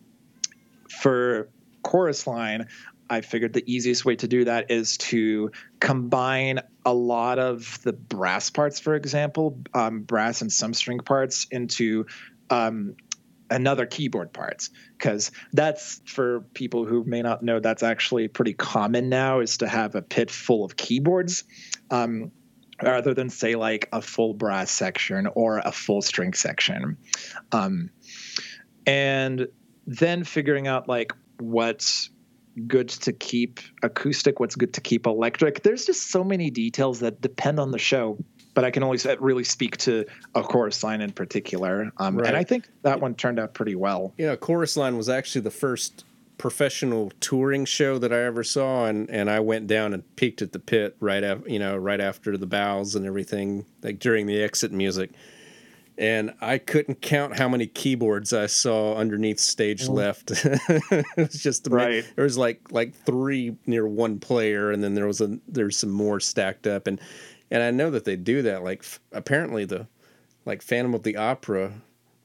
[0.88, 1.50] for
[1.84, 2.68] chorus line,
[3.10, 7.94] I figured the easiest way to do that is to combine a lot of the
[7.94, 12.06] brass parts, for example, um, brass and some string parts, into
[12.50, 12.96] um,
[13.50, 19.10] another keyboard parts because that's for people who may not know that's actually pretty common
[19.10, 21.44] now is to have a pit full of keyboards
[21.92, 22.32] um,
[22.82, 26.98] rather than say like a full brass section or a full string section.
[27.52, 27.92] Um,
[28.86, 29.48] and
[29.88, 32.10] then figuring out like what's
[32.68, 35.64] good to keep acoustic, what's good to keep electric.
[35.64, 38.18] There's just so many details that depend on the show,
[38.54, 41.92] but I can only really speak to a chorus line in particular.
[41.98, 42.28] Um, right.
[42.28, 44.14] And I think that one turned out pretty well.
[44.18, 46.06] Yeah, chorus line was actually the first
[46.38, 50.52] professional touring show that I ever saw, and, and I went down and peeked at
[50.52, 54.42] the pit right after you know right after the bows and everything, like during the
[54.42, 55.12] exit music
[55.98, 59.94] and I couldn't count how many keyboards I saw underneath stage oh.
[59.94, 60.32] left.
[60.36, 62.06] it was just right.
[62.16, 65.92] There was like like three near one player, and then there was a there's some
[65.92, 67.00] more stacked up, and
[67.52, 68.64] and I know that they do that.
[68.64, 69.88] Like f- apparently the
[70.46, 71.74] like Phantom of the Opera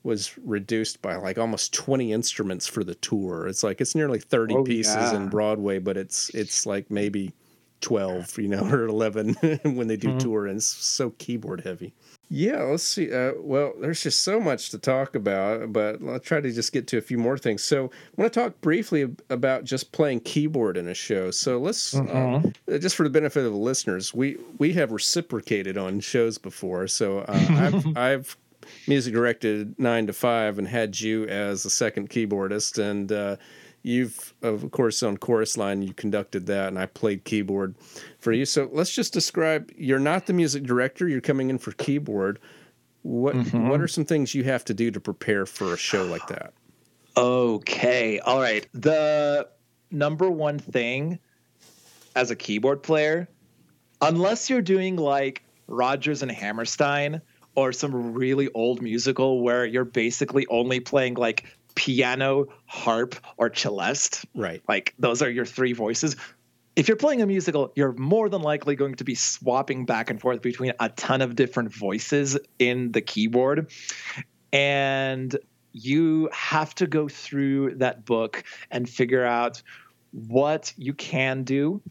[0.03, 3.47] was reduced by like almost 20 instruments for the tour.
[3.47, 5.17] It's like it's nearly 30 oh, pieces yeah.
[5.17, 7.33] in Broadway, but it's it's like maybe
[7.81, 10.19] 12, you know, or 11 when they do mm-hmm.
[10.19, 11.93] tour and it's so keyboard heavy.
[12.33, 13.13] Yeah, let's see.
[13.13, 16.87] Uh, well, there's just so much to talk about, but I'll try to just get
[16.89, 17.65] to a few more things.
[17.65, 21.33] So, I want to talk briefly about just playing keyboard in a show.
[21.33, 22.73] So, let's uh, mm-hmm.
[22.73, 26.87] uh, just for the benefit of the listeners, we we have reciprocated on shows before.
[26.87, 28.37] So, uh, I've I've
[28.87, 33.37] music directed nine to five and had you as a second keyboardist, and uh,
[33.83, 37.75] you've of course on chorus line you conducted that and i played keyboard
[38.21, 38.45] for you.
[38.45, 42.39] So let's just describe you're not the music director you're coming in for keyboard.
[43.03, 43.69] What mm-hmm.
[43.69, 46.53] what are some things you have to do to prepare for a show like that?
[47.17, 48.19] Okay.
[48.21, 48.69] All right.
[48.73, 49.49] The
[49.91, 51.19] number one thing
[52.15, 53.29] as a keyboard player
[54.01, 57.21] unless you're doing like rodgers and hammerstein
[57.55, 61.45] or some really old musical where you're basically only playing like
[61.75, 64.25] piano, harp, or celeste.
[64.35, 64.63] Right.
[64.69, 66.17] Like those are your three voices.
[66.77, 70.21] If you're playing a musical, you're more than likely going to be swapping back and
[70.21, 73.71] forth between a ton of different voices in the keyboard.
[74.53, 75.37] And
[75.73, 79.63] you have to go through that book and figure out
[80.13, 81.83] what you can do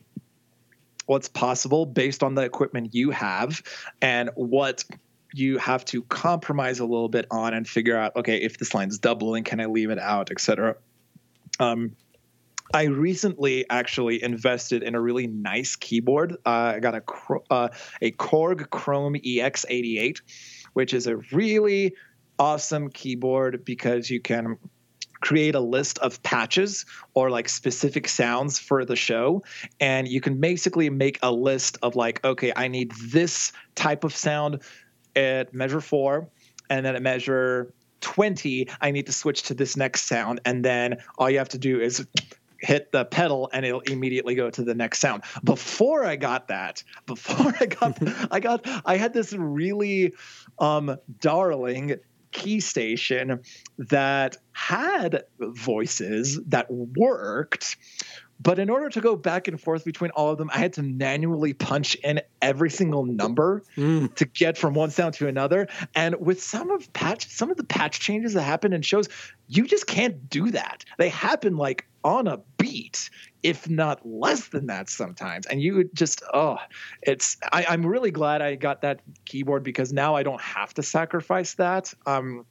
[1.09, 3.63] what's possible based on the equipment you have
[3.99, 4.85] and what
[5.33, 8.97] you have to compromise a little bit on and figure out okay if this line's
[8.97, 10.75] doubling can i leave it out etc
[11.59, 11.95] um,
[12.73, 16.33] I recently actually invested in a really nice keyboard.
[16.45, 17.03] Uh, I got a
[17.49, 17.69] uh,
[18.01, 20.21] a Korg Krome EX88,
[20.73, 21.95] which is a really
[22.37, 24.57] awesome keyboard because you can
[25.21, 29.43] create a list of patches or like specific sounds for the show
[29.81, 34.15] and you can basically make a list of like okay i need this type of
[34.15, 34.61] sound
[35.19, 36.29] at measure four,
[36.69, 40.41] and then at measure 20, I need to switch to this next sound.
[40.45, 42.05] And then all you have to do is
[42.57, 45.23] hit the pedal and it'll immediately go to the next sound.
[45.43, 47.97] Before I got that, before I got
[48.31, 50.13] I got I had this really
[50.59, 51.95] um darling
[52.31, 53.41] key station
[53.77, 57.75] that had voices that worked
[58.39, 60.83] but in order to go back and forth between all of them, I had to
[60.83, 64.13] manually punch in every single number mm.
[64.15, 65.67] to get from one sound to another.
[65.93, 69.09] And with some of patch, some of the patch changes that happen in shows,
[69.47, 70.85] you just can't do that.
[70.97, 73.09] They happen like on a beat,
[73.43, 75.45] if not less than that sometimes.
[75.45, 76.57] And you just, oh,
[77.01, 77.37] it's.
[77.51, 81.55] I, I'm really glad I got that keyboard because now I don't have to sacrifice
[81.55, 81.93] that.
[82.05, 82.45] Um,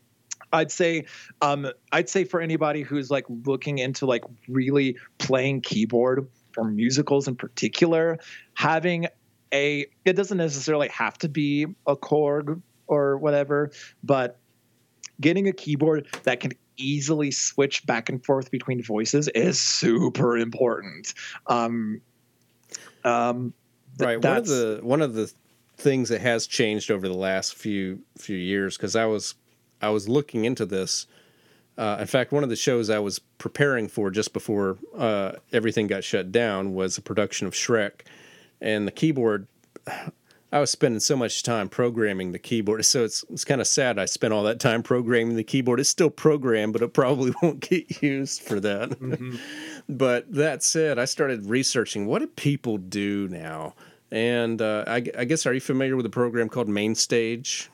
[0.53, 1.07] I'd say
[1.43, 7.29] um, I'd say for anybody who's like looking into like really playing keyboard for musicals
[7.29, 8.19] in particular,
[8.55, 9.07] having
[9.53, 13.71] a it doesn't necessarily have to be a Korg or whatever,
[14.03, 14.39] but
[15.21, 21.13] getting a keyboard that can easily switch back and forth between voices is super important.
[21.47, 22.01] Um,
[23.05, 23.53] um,
[23.99, 24.25] th- right.
[24.25, 25.33] One of the one of the
[25.77, 29.35] things that has changed over the last few few years because I was
[29.81, 31.07] I was looking into this.
[31.76, 35.87] Uh, in fact, one of the shows I was preparing for just before uh, everything
[35.87, 38.01] got shut down was a production of Shrek,
[38.61, 39.47] and the keyboard.
[40.51, 42.83] I was spending so much time programming the keyboard.
[42.87, 45.79] So it's it's kind of sad I spent all that time programming the keyboard.
[45.79, 48.89] It's still programmed, but it probably won't get used for that.
[48.89, 49.37] Mm-hmm.
[49.91, 53.74] but that said, I started researching what do people do now?
[54.11, 57.68] And uh, I, I guess, are you familiar with a program called MainStage?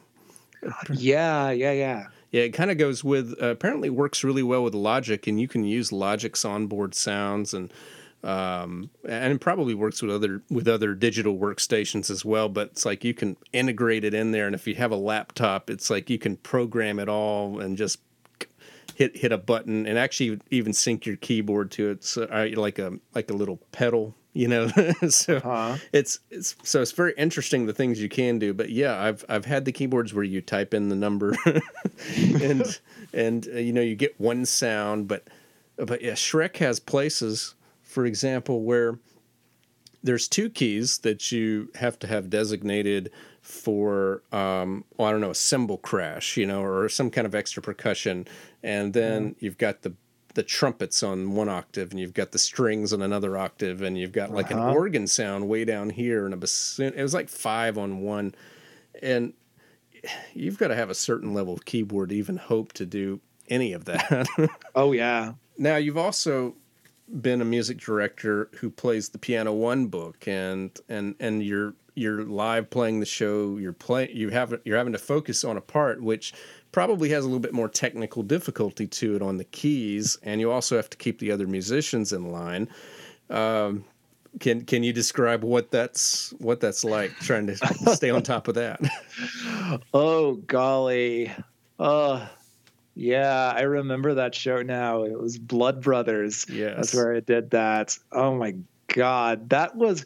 [0.93, 2.07] Yeah, yeah, yeah.
[2.31, 5.47] Yeah, it kind of goes with, uh, apparently works really well with Logic, and you
[5.47, 7.73] can use Logic's onboard sounds and
[8.25, 12.49] um, and it probably works with other with other digital workstations as well.
[12.49, 15.69] But it's like you can integrate it in there, and if you have a laptop,
[15.69, 18.01] it's like you can program it all and just
[18.95, 22.95] hit hit a button and actually even sync your keyboard to it, so, like a
[23.15, 24.69] like a little pedal, you know.
[25.09, 25.79] so uh-huh.
[25.93, 28.53] it's it's so it's very interesting the things you can do.
[28.53, 31.35] But yeah, I've I've had the keyboards where you type in the number,
[32.17, 32.79] and
[33.15, 35.29] and uh, you know you get one sound, but
[35.77, 37.55] but yeah, Shrek has places
[37.95, 38.99] for example, where
[40.03, 43.11] there's two keys that you have to have designated
[43.41, 47.37] for um, well, I don't know a cymbal crash, you know, or some kind of
[47.37, 48.27] extra percussion,
[48.65, 49.35] and then mm.
[49.39, 49.95] you've got the
[50.35, 54.13] the trumpets on one octave, and you've got the strings on another octave, and you've
[54.13, 54.69] got like uh-huh.
[54.69, 56.93] an organ sound way down here, and a bassoon.
[56.95, 58.35] It was like five on one,
[59.03, 59.33] and
[60.33, 63.73] you've got to have a certain level of keyboard to even hope to do any
[63.73, 64.27] of that.
[64.75, 65.35] oh yeah.
[65.57, 66.55] Now you've also
[67.21, 72.25] been a music director who plays the piano one book and and and you're you're
[72.25, 76.03] live playing the show you're playing you have you're having to focus on a part
[76.03, 76.33] which
[76.75, 80.51] probably has a little bit more technical difficulty to it on the keys and you
[80.51, 82.69] also have to keep the other musicians in line
[83.31, 83.85] um,
[84.41, 87.57] can can you describe what that's what that's like trying to
[87.95, 88.81] stay on top of that
[89.95, 91.31] oh golly
[91.79, 92.27] uh
[92.97, 95.03] yeah, I remember that show now.
[95.03, 96.47] It was Blood Brothers.
[96.49, 96.77] Yes.
[96.77, 97.99] That's where I did that.
[98.13, 98.55] Oh my
[98.87, 99.51] god.
[99.51, 100.05] That was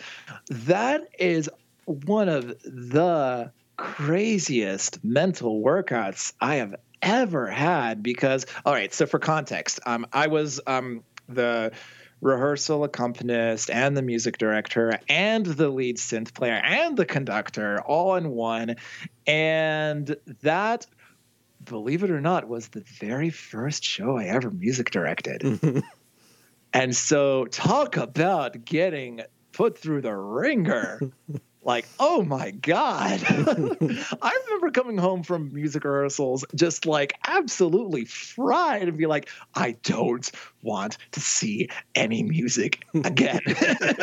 [0.49, 1.51] that is
[1.85, 9.19] one of the craziest mental workouts I have ever had because all right, so for
[9.19, 11.73] context, um I was um the
[12.21, 18.17] rehearsal accompanist and the music director and the lead synth player and the conductor all
[18.17, 18.75] in one
[19.27, 20.85] and that
[21.65, 25.83] believe it or not, was the very first show I ever music directed.
[26.73, 29.23] and so, talk about getting
[29.53, 31.01] put through the wringer.
[31.69, 33.21] like, oh my God.
[33.29, 39.73] I remember coming home from music rehearsals just like absolutely fried and be like, I
[39.83, 40.29] don't
[40.63, 43.41] want to see any music again.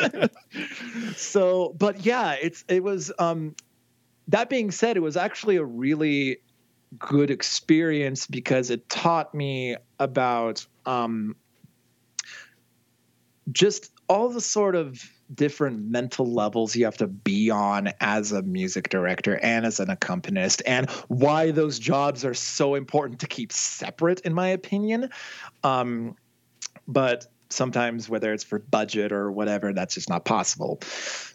[1.16, 3.55] so, but yeah, it's, it was, um,
[4.28, 6.38] that being said, it was actually a really
[6.99, 11.36] good experience because it taught me about um,
[13.51, 15.01] just all the sort of
[15.34, 19.89] different mental levels you have to be on as a music director and as an
[19.89, 25.09] accompanist and why those jobs are so important to keep separate in my opinion.
[25.63, 26.15] Um,
[26.88, 30.80] but sometimes whether it's for budget or whatever that's just not possible.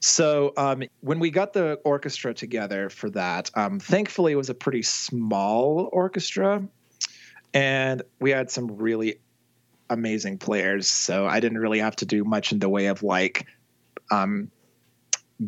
[0.01, 4.55] So um, when we got the orchestra together for that um, thankfully it was a
[4.55, 6.63] pretty small orchestra
[7.53, 9.21] and we had some really
[9.89, 10.87] amazing players.
[10.87, 13.47] So i didn't really have to do much in the way of like
[14.11, 14.51] um,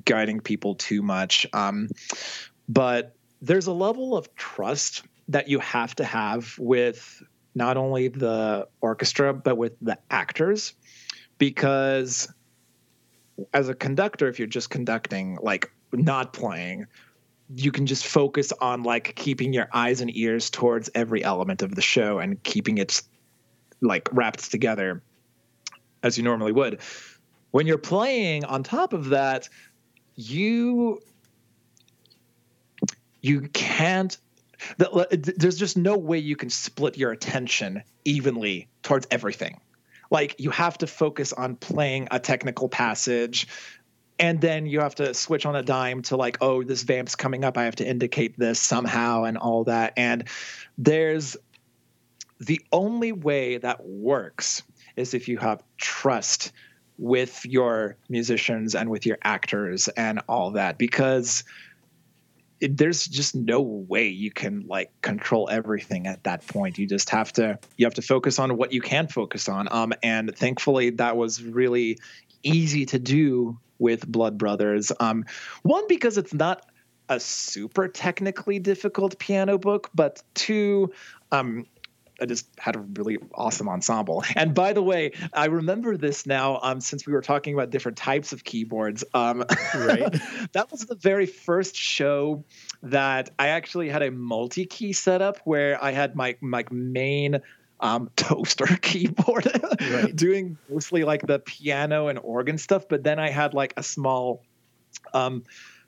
[0.04, 1.46] guiding people too much.
[1.52, 1.88] Um,
[2.68, 7.22] but there's a level of trust that you have to have with
[7.54, 10.74] not only the orchestra but with the actors.
[11.38, 12.32] Because
[13.52, 16.86] as a conductor if you're just conducting like not playing
[17.54, 21.74] you can just focus on like keeping your eyes and ears towards every element of
[21.74, 23.02] the show and keeping it
[23.80, 25.02] like wrapped together
[26.02, 26.80] as you normally would
[27.52, 29.48] when you're playing on top of that
[30.16, 31.00] you
[33.20, 34.18] you can't
[34.78, 39.60] there's just no way you can split your attention evenly towards everything.
[40.10, 43.48] Like you have to focus on playing a technical passage
[44.18, 47.44] and then you have to switch on a dime to like oh this vamp's coming
[47.44, 50.28] up i have to indicate this somehow and all that and
[50.76, 51.36] there's
[52.38, 54.62] the only way that works
[54.96, 56.52] is if you have trust
[56.98, 61.44] with your musicians and with your actors and all that because
[62.60, 66.78] it, there's just no way you can like control everything at that point.
[66.78, 69.68] You just have to you have to focus on what you can focus on.
[69.70, 71.98] Um, and thankfully that was really
[72.42, 74.92] easy to do with Blood Brothers.
[75.00, 75.24] Um,
[75.62, 76.64] one because it's not
[77.08, 80.92] a super technically difficult piano book, but two,
[81.32, 81.66] um,
[82.22, 84.24] I just had a really awesome ensemble.
[84.36, 87.98] And by the way, I remember this now um, since we were talking about different
[87.98, 89.02] types of keyboards.
[89.12, 89.44] Um,
[89.74, 90.14] Right.
[90.52, 92.44] that was the very first show
[92.84, 97.40] that I actually had a multi-key setup where I had my my main
[97.80, 99.50] um, toaster keyboard
[99.80, 100.14] Right.
[100.14, 104.44] doing mostly like the piano and organ stuff, but then I had like a small
[105.12, 105.42] um,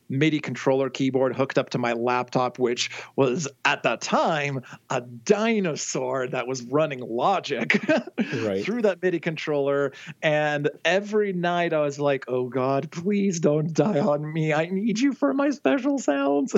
[0.08, 6.28] MIDI controller keyboard hooked up to my laptop, which was at that time a dinosaur
[6.28, 7.82] that was running Logic
[8.34, 8.64] Right.
[8.64, 9.92] through that MIDI controller.
[10.22, 14.52] And every night I was like, oh God, please don't die on me.
[14.52, 16.54] I need you for my special sounds.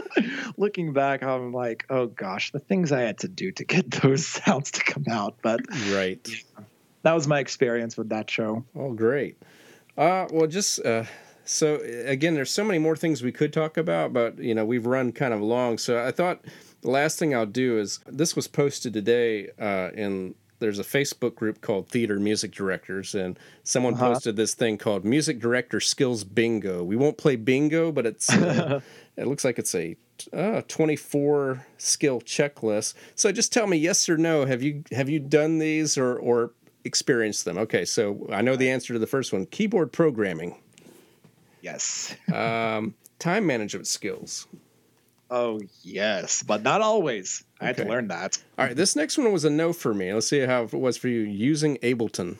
[0.56, 4.26] Looking back, I'm like, oh gosh, the things I had to do to get those
[4.44, 5.36] sounds to come out.
[5.42, 5.60] But
[5.92, 6.26] Right.
[7.02, 8.64] that was my experience with that show.
[8.76, 9.36] Oh, great.
[9.96, 11.04] Uh, well, just uh,
[11.44, 14.86] so again, there's so many more things we could talk about, but you know we've
[14.86, 15.78] run kind of long.
[15.78, 16.40] So I thought
[16.82, 21.34] the last thing I'll do is this was posted today uh, in there's a Facebook
[21.34, 24.12] group called Theater Music Directors, and someone Uh-huh.
[24.14, 26.82] posted this thing called Music Director Skills Bingo.
[26.82, 28.80] We won't play bingo, but it's uh,
[29.16, 29.96] it looks like it's a
[30.32, 32.94] uh, 24 skill checklist.
[33.16, 34.46] So just tell me yes or no.
[34.46, 36.52] Have you have you done these or or
[36.84, 37.58] experienced them?
[37.58, 39.46] Okay, so I know the answer to the first one.
[39.46, 40.56] Keyboard programming,
[41.64, 42.14] Yes.
[42.32, 44.46] um, time management skills.
[45.30, 47.42] Oh, yes, but not always.
[47.60, 48.38] I had to learn that.
[48.58, 50.12] All right, this next one was a no for me.
[50.12, 51.20] Let's see how it was for you.
[51.20, 52.36] Using Ableton.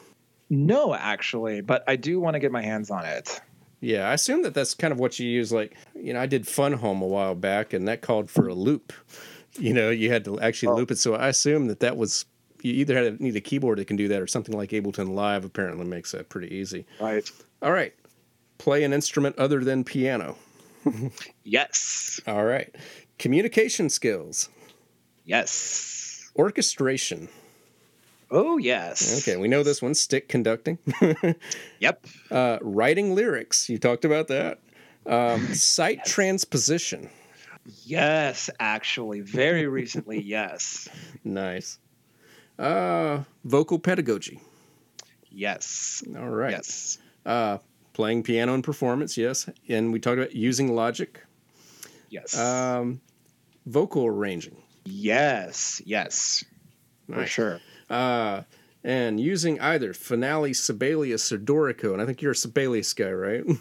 [0.50, 3.40] No, actually, but I do want to get my hands on it.
[3.80, 5.50] Yeah, I assume that that's kind of what you use.
[5.52, 8.54] Like, you know, I did Fun Home a while back, and that called for a
[8.54, 8.92] loop.
[9.58, 10.76] You know, you had to actually Oh.
[10.76, 10.98] loop it.
[10.98, 12.26] So I assume that that was
[12.62, 15.14] you either had to need a keyboard that can do that, or something like Ableton
[15.14, 16.86] Live apparently makes that pretty easy.
[17.00, 17.28] Right.
[17.62, 17.94] All right,
[18.58, 20.36] play an instrument other than piano.
[21.44, 22.20] Yes.
[22.26, 22.74] All right,
[23.18, 24.48] communication skills,
[25.24, 26.30] Yes.
[26.36, 27.28] orchestration.
[28.30, 29.22] Oh, yes.
[29.22, 29.94] Okay, we know this one.
[29.94, 30.78] Stick conducting,
[31.78, 32.06] Yep.
[32.30, 33.68] uh, writing lyrics.
[33.68, 34.60] You talked about that.
[35.06, 37.10] Um, sight transposition.
[37.84, 39.20] Yes, actually.
[39.20, 40.88] Very recently, yes.
[41.22, 41.78] Nice.
[42.58, 44.40] Uh, vocal pedagogy.
[45.30, 46.02] Yes.
[46.16, 46.52] All right.
[46.52, 46.98] Yes.
[47.24, 47.58] Uh,
[47.94, 49.16] playing piano and performance.
[49.16, 51.18] Yes, and we talked about using Logic.
[52.10, 52.38] Yes.
[52.38, 53.00] Um,
[53.66, 54.56] vocal arranging.
[54.84, 55.80] yes.
[55.86, 56.44] Yes.
[57.06, 57.28] For Nice.
[57.30, 57.60] sure.
[57.90, 58.42] Uh,
[58.84, 61.92] and using either Finale, Sibelius, or Dorico.
[61.92, 63.44] And I think you're a Sibelius guy, right?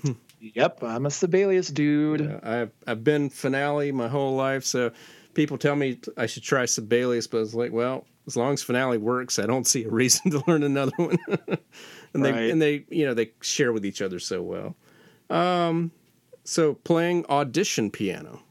[0.55, 0.83] Yep.
[0.83, 2.21] I'm a Sibelius dude.
[2.43, 4.91] I've I've been Finale my whole life, so
[5.35, 8.97] people tell me I should try Sibelius, but it's like, well, as long as Finale
[8.97, 11.17] works, I don't see a reason to learn another one.
[12.13, 12.33] and Right.
[12.33, 14.75] they and they you know they share with each other so well.
[15.29, 15.91] Um,
[16.43, 18.41] so playing audition piano.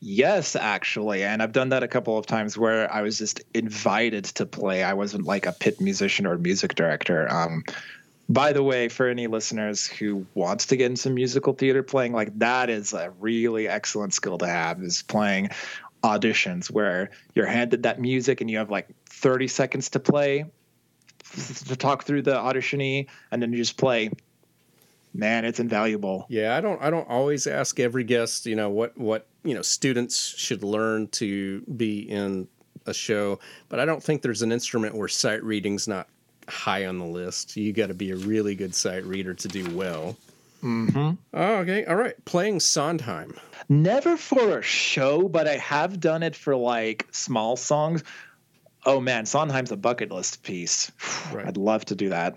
[0.00, 1.24] Yes, actually.
[1.24, 4.82] And I've done that a couple of times where I was just invited to play.
[4.82, 7.30] I wasn't like a pit musician or music director.
[7.32, 7.64] Um,
[8.28, 12.38] by the way, for any listeners who wants to get into musical theater playing, like
[12.38, 15.50] that is a really excellent skill to have is playing
[16.02, 20.44] auditions where you're handed that music and you have like 30 seconds to play
[21.34, 24.10] to talk through the auditionee and then you just play.
[25.12, 26.26] Man, it's invaluable.
[26.28, 29.62] Yeah, I don't I don't always ask every guest, you know, what what, you know,
[29.62, 32.48] students should learn to be in
[32.86, 36.08] a show, but I don't think there's an instrument where sight reading's not
[36.48, 37.56] high on the list.
[37.56, 40.16] You got to be a really good sight reader to do well.
[40.62, 41.10] Mm-hmm.
[41.34, 41.84] Oh, okay.
[41.84, 42.22] All right.
[42.24, 43.36] Playing Sondheim.
[43.68, 48.02] Never for a show, but I have done it for like small songs.
[48.86, 50.90] Oh man, Sondheim's a bucket list piece.
[51.32, 51.46] Right.
[51.46, 52.34] I'd love to do that.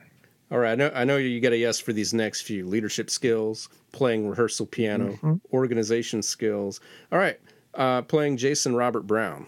[0.52, 0.72] All right.
[0.72, 2.66] I know I know you got a yes for these next few.
[2.66, 6.80] Leadership skills, playing rehearsal piano, organization skills.
[7.12, 7.40] All right.
[7.74, 9.46] Uh, playing Jason Robert Brown.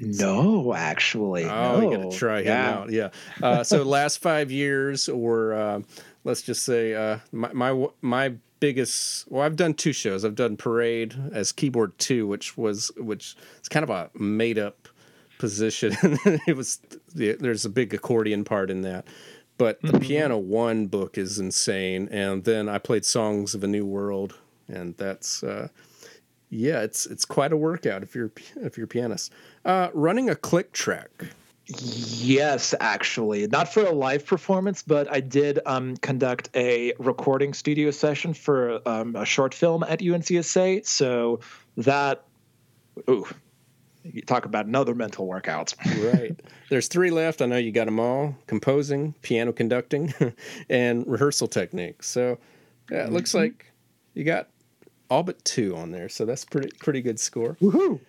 [0.00, 1.44] No, actually.
[1.44, 2.70] Oh, you got to try him Yeah.
[2.70, 2.90] out.
[2.90, 3.08] Yeah.
[3.42, 5.80] Uh, so last five years, or uh,
[6.24, 9.30] let's just say uh, my, my my biggest.
[9.30, 10.24] Well, I've done two shows.
[10.24, 14.88] I've done Parade as keyboard two, which was which is kind of a made up
[15.38, 15.96] position.
[16.46, 16.80] it was
[17.14, 19.06] there's a big accordion part in that.
[19.56, 23.84] But the piano one book is insane, and then I played Songs of a New
[23.84, 25.68] World, and that's uh,
[26.48, 29.32] yeah, it's it's quite a workout if you're if you're a pianist.
[29.64, 31.10] Uh, running a click track.
[31.66, 33.46] Yes, actually.
[33.46, 38.80] Not for a live performance, but I did um, conduct a recording studio session for
[38.88, 40.86] um, a short film at UNCSA.
[40.86, 41.40] So
[41.76, 42.24] that,
[43.10, 43.26] ooh,
[44.12, 45.74] you talk about another mental workout.
[45.98, 46.38] Right.
[46.70, 47.42] There's three left.
[47.42, 50.14] I know you got them all: composing, piano conducting,
[50.70, 52.02] and rehearsal technique.
[52.02, 52.38] So
[52.90, 53.72] yeah, it looks like
[54.14, 54.48] you got
[55.10, 56.08] all but two on there.
[56.08, 57.56] So that's pretty pretty good score.
[57.60, 58.00] Woohoo!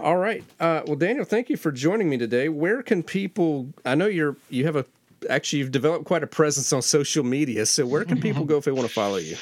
[0.00, 0.42] All right.
[0.58, 2.48] Uh, well, Daniel, thank you for joining me today.
[2.48, 3.68] Where can people?
[3.84, 4.84] I know you're you have a
[5.28, 7.66] actually you've developed quite a presence on social media.
[7.66, 9.36] So where can people go if they want to follow you?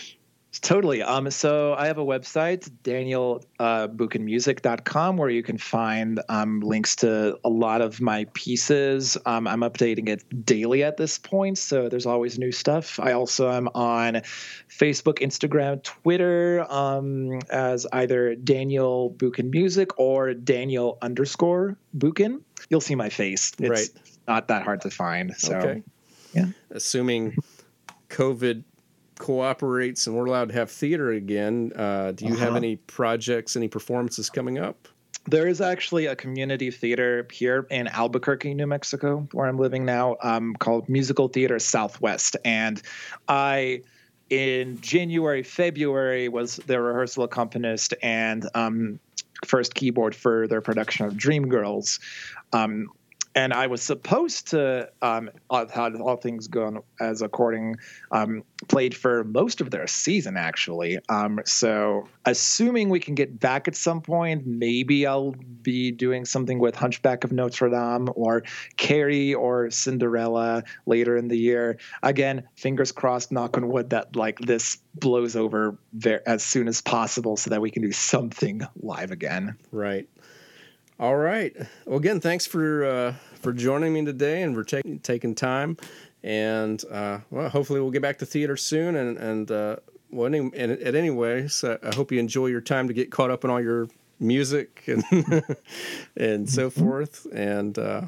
[0.59, 1.01] Totally.
[1.01, 7.49] Um, so I have a website, danielbuchanmusic.com, where you can find um, links to a
[7.49, 9.17] lot of my pieces.
[9.27, 12.99] Um, I'm updating it daily at this point, so there's always new stuff.
[12.99, 14.23] I also am on
[14.69, 22.45] Facebook, Instagram, Twitter um, as either Daniel Buchan Music or Daniel underscore Buchan.
[22.69, 23.53] You'll see my face.
[23.61, 23.89] It's right.
[24.27, 25.33] not that hard to find.
[25.37, 25.85] So, okay.
[26.35, 26.47] yeah.
[26.73, 27.37] Assuming
[28.09, 28.65] COVID
[29.21, 32.47] cooperates and we're allowed to have theater again, uh, do you uh-huh.
[32.47, 34.89] have any projects, any performances coming up?
[35.27, 40.17] There is actually a community theater here in Albuquerque, New Mexico, where I'm living now,
[40.23, 42.39] um, called Musical Theater Southwest.
[42.45, 42.81] And
[43.29, 43.83] I,
[44.31, 48.99] in January, February, was the rehearsal accompanist and um,
[49.47, 52.01] first keyboard for their production of Dreamgirls.
[52.55, 52.89] Um,
[53.35, 57.77] and I was supposed to, um, had all things gone as according,
[58.11, 60.99] um, played for most of their season actually.
[61.09, 66.59] Um, so assuming we can get back at some point, maybe I'll be doing something
[66.59, 68.43] with Hunchback of Notre Dame or
[68.77, 71.79] Carrie or Cinderella later in the year.
[72.03, 76.81] Again, fingers crossed, knock on wood, that like this blows over very, as soon as
[76.81, 79.57] possible so that we can do something live again.
[79.71, 80.09] Right.
[81.01, 81.57] All right.
[81.87, 85.79] Well, again, thanks for uh, for joining me today and for taking taking time.
[86.23, 88.97] And uh, well, hopefully we'll get back to theater soon.
[88.97, 89.77] And and uh,
[90.11, 93.31] well, any, and at anyway, so I hope you enjoy your time to get caught
[93.31, 93.89] up in all your
[94.19, 95.03] music and
[96.19, 96.81] and so mm-hmm.
[96.81, 97.27] forth.
[97.33, 98.03] And uh,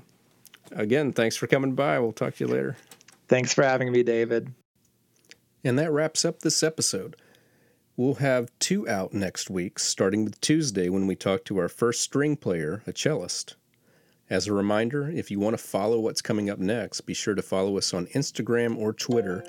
[0.73, 1.99] again, thanks for coming by.
[1.99, 2.77] We'll talk to you later.
[3.27, 4.53] Thanks for having me, David.
[5.65, 7.17] And that wraps up this episode.
[7.95, 12.01] We'll have two out next week, starting with Tuesday when we talk to our first
[12.01, 13.57] string player, a cellist.
[14.31, 17.43] As a reminder, if you want to follow what's coming up next, be sure to
[17.43, 19.45] follow us on Instagram or Twitter